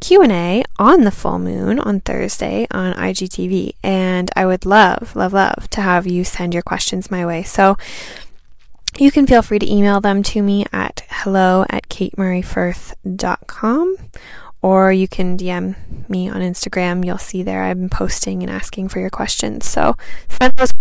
Q&A 0.00 0.62
on 0.78 1.04
the 1.04 1.10
full 1.10 1.38
moon 1.38 1.78
on 1.80 2.00
Thursday 2.00 2.66
on 2.70 2.94
IGTV 2.94 3.74
and 3.82 4.30
I 4.36 4.46
would 4.46 4.64
love 4.64 5.16
love 5.16 5.32
love 5.32 5.68
to 5.70 5.80
have 5.80 6.06
you 6.06 6.22
send 6.24 6.54
your 6.54 6.62
questions 6.62 7.10
my 7.10 7.26
way. 7.26 7.42
So 7.42 7.76
you 8.96 9.10
can 9.10 9.26
feel 9.26 9.42
free 9.42 9.58
to 9.58 9.70
email 9.70 10.00
them 10.00 10.22
to 10.24 10.42
me 10.42 10.64
at 10.72 11.04
hello 11.08 11.66
at 11.68 11.88
katemurrayfirth.com 11.88 13.96
or 14.60 14.92
you 14.92 15.08
can 15.08 15.36
DM 15.36 15.76
me 16.08 16.28
on 16.28 16.40
Instagram. 16.40 17.04
You'll 17.04 17.18
see 17.18 17.42
there 17.42 17.64
I'm 17.64 17.88
posting 17.88 18.42
and 18.42 18.50
asking 18.50 18.88
for 18.88 19.00
your 19.00 19.10
questions. 19.10 19.66
So 19.66 19.96
send 20.28 20.54
those 20.54 20.72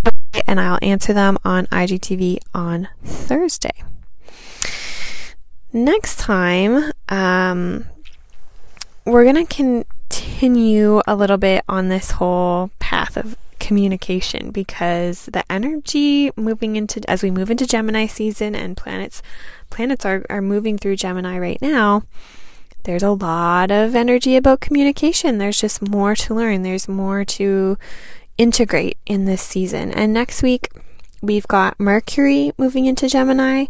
and 0.47 0.59
I'll 0.59 0.79
answer 0.81 1.13
them 1.13 1.37
on 1.43 1.65
IGTV 1.67 2.39
on 2.53 2.87
Thursday 3.03 3.83
next 5.73 6.17
time, 6.19 6.91
um, 7.09 7.85
we're 9.05 9.23
going 9.23 9.45
to 9.45 9.55
continue 9.55 11.01
a 11.07 11.15
little 11.15 11.37
bit 11.37 11.63
on 11.67 11.89
this 11.89 12.11
whole 12.11 12.71
path 12.79 13.17
of 13.17 13.37
communication 13.59 14.51
because 14.51 15.25
the 15.25 15.43
energy 15.51 16.31
moving 16.35 16.75
into 16.75 17.01
as 17.09 17.23
we 17.23 17.31
move 17.31 17.49
into 17.49 17.65
Gemini 17.65 18.05
season 18.05 18.55
and 18.55 18.77
planets 18.77 19.21
planets 19.69 20.05
are, 20.05 20.25
are 20.29 20.41
moving 20.41 20.77
through 20.77 20.95
Gemini 20.95 21.37
right 21.37 21.61
now, 21.61 22.03
there's 22.83 23.03
a 23.03 23.11
lot 23.11 23.71
of 23.71 23.95
energy 23.95 24.37
about 24.37 24.61
communication. 24.61 25.37
There's 25.37 25.59
just 25.59 25.81
more 25.81 26.15
to 26.15 26.33
learn. 26.33 26.63
There's 26.63 26.87
more 26.87 27.25
to 27.25 27.77
integrate 28.37 28.97
in 29.05 29.25
this 29.25 29.41
season. 29.41 29.91
And 29.91 30.13
next 30.13 30.41
week 30.41 30.69
we've 31.21 31.47
got 31.47 31.79
Mercury 31.79 32.51
moving 32.57 32.85
into 32.85 33.09
Gemini 33.09 33.65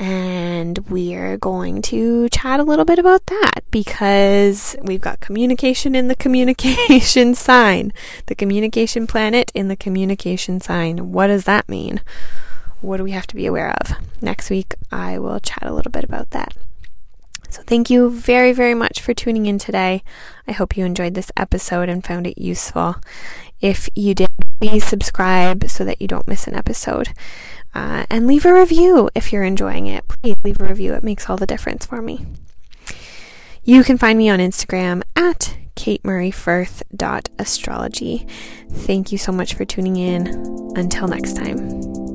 and 0.00 0.78
we're 0.88 1.36
going 1.36 1.82
to 1.82 2.26
chat 2.30 2.58
a 2.58 2.62
little 2.62 2.86
bit 2.86 2.98
about 2.98 3.26
that 3.26 3.62
because 3.70 4.74
we've 4.80 5.02
got 5.02 5.20
communication 5.20 5.94
in 5.94 6.08
the 6.08 6.14
communication 6.16 7.34
sign, 7.34 7.92
the 8.24 8.34
communication 8.34 9.06
planet 9.06 9.52
in 9.54 9.68
the 9.68 9.76
communication 9.76 10.58
sign. 10.58 11.12
What 11.12 11.26
does 11.26 11.44
that 11.44 11.68
mean? 11.68 12.00
What 12.80 12.96
do 12.96 13.04
we 13.04 13.10
have 13.10 13.26
to 13.26 13.36
be 13.36 13.44
aware 13.44 13.72
of? 13.78 13.92
Next 14.22 14.48
week, 14.48 14.74
I 14.90 15.18
will 15.18 15.38
chat 15.38 15.64
a 15.64 15.74
little 15.74 15.92
bit 15.92 16.04
about 16.04 16.30
that. 16.30 16.56
So, 17.50 17.62
thank 17.62 17.90
you 17.90 18.08
very, 18.08 18.52
very 18.52 18.74
much 18.74 19.00
for 19.00 19.12
tuning 19.12 19.44
in 19.44 19.58
today. 19.58 20.02
I 20.46 20.52
hope 20.52 20.76
you 20.76 20.84
enjoyed 20.84 21.14
this 21.14 21.32
episode 21.36 21.88
and 21.88 22.02
found 22.02 22.26
it 22.26 22.38
useful. 22.38 22.96
If 23.60 23.90
you 23.94 24.14
did, 24.14 24.30
please 24.60 24.84
subscribe 24.84 25.68
so 25.68 25.84
that 25.84 26.00
you 26.00 26.08
don't 26.08 26.28
miss 26.28 26.46
an 26.46 26.54
episode. 26.54 27.12
Uh, 27.74 28.04
and 28.10 28.26
leave 28.26 28.44
a 28.44 28.52
review 28.52 29.08
if 29.14 29.32
you're 29.32 29.44
enjoying 29.44 29.86
it. 29.86 30.06
Please 30.08 30.34
leave 30.44 30.60
a 30.60 30.64
review, 30.64 30.92
it 30.94 31.04
makes 31.04 31.30
all 31.30 31.36
the 31.36 31.46
difference 31.46 31.86
for 31.86 32.02
me. 32.02 32.26
You 33.62 33.84
can 33.84 33.98
find 33.98 34.18
me 34.18 34.28
on 34.28 34.40
Instagram 34.40 35.02
at 35.14 35.56
katemurrayfirth.astrology. 35.76 38.26
Thank 38.70 39.12
you 39.12 39.18
so 39.18 39.30
much 39.32 39.54
for 39.54 39.64
tuning 39.64 39.96
in. 39.96 40.26
Until 40.76 41.08
next 41.08 41.34
time. 41.36 42.09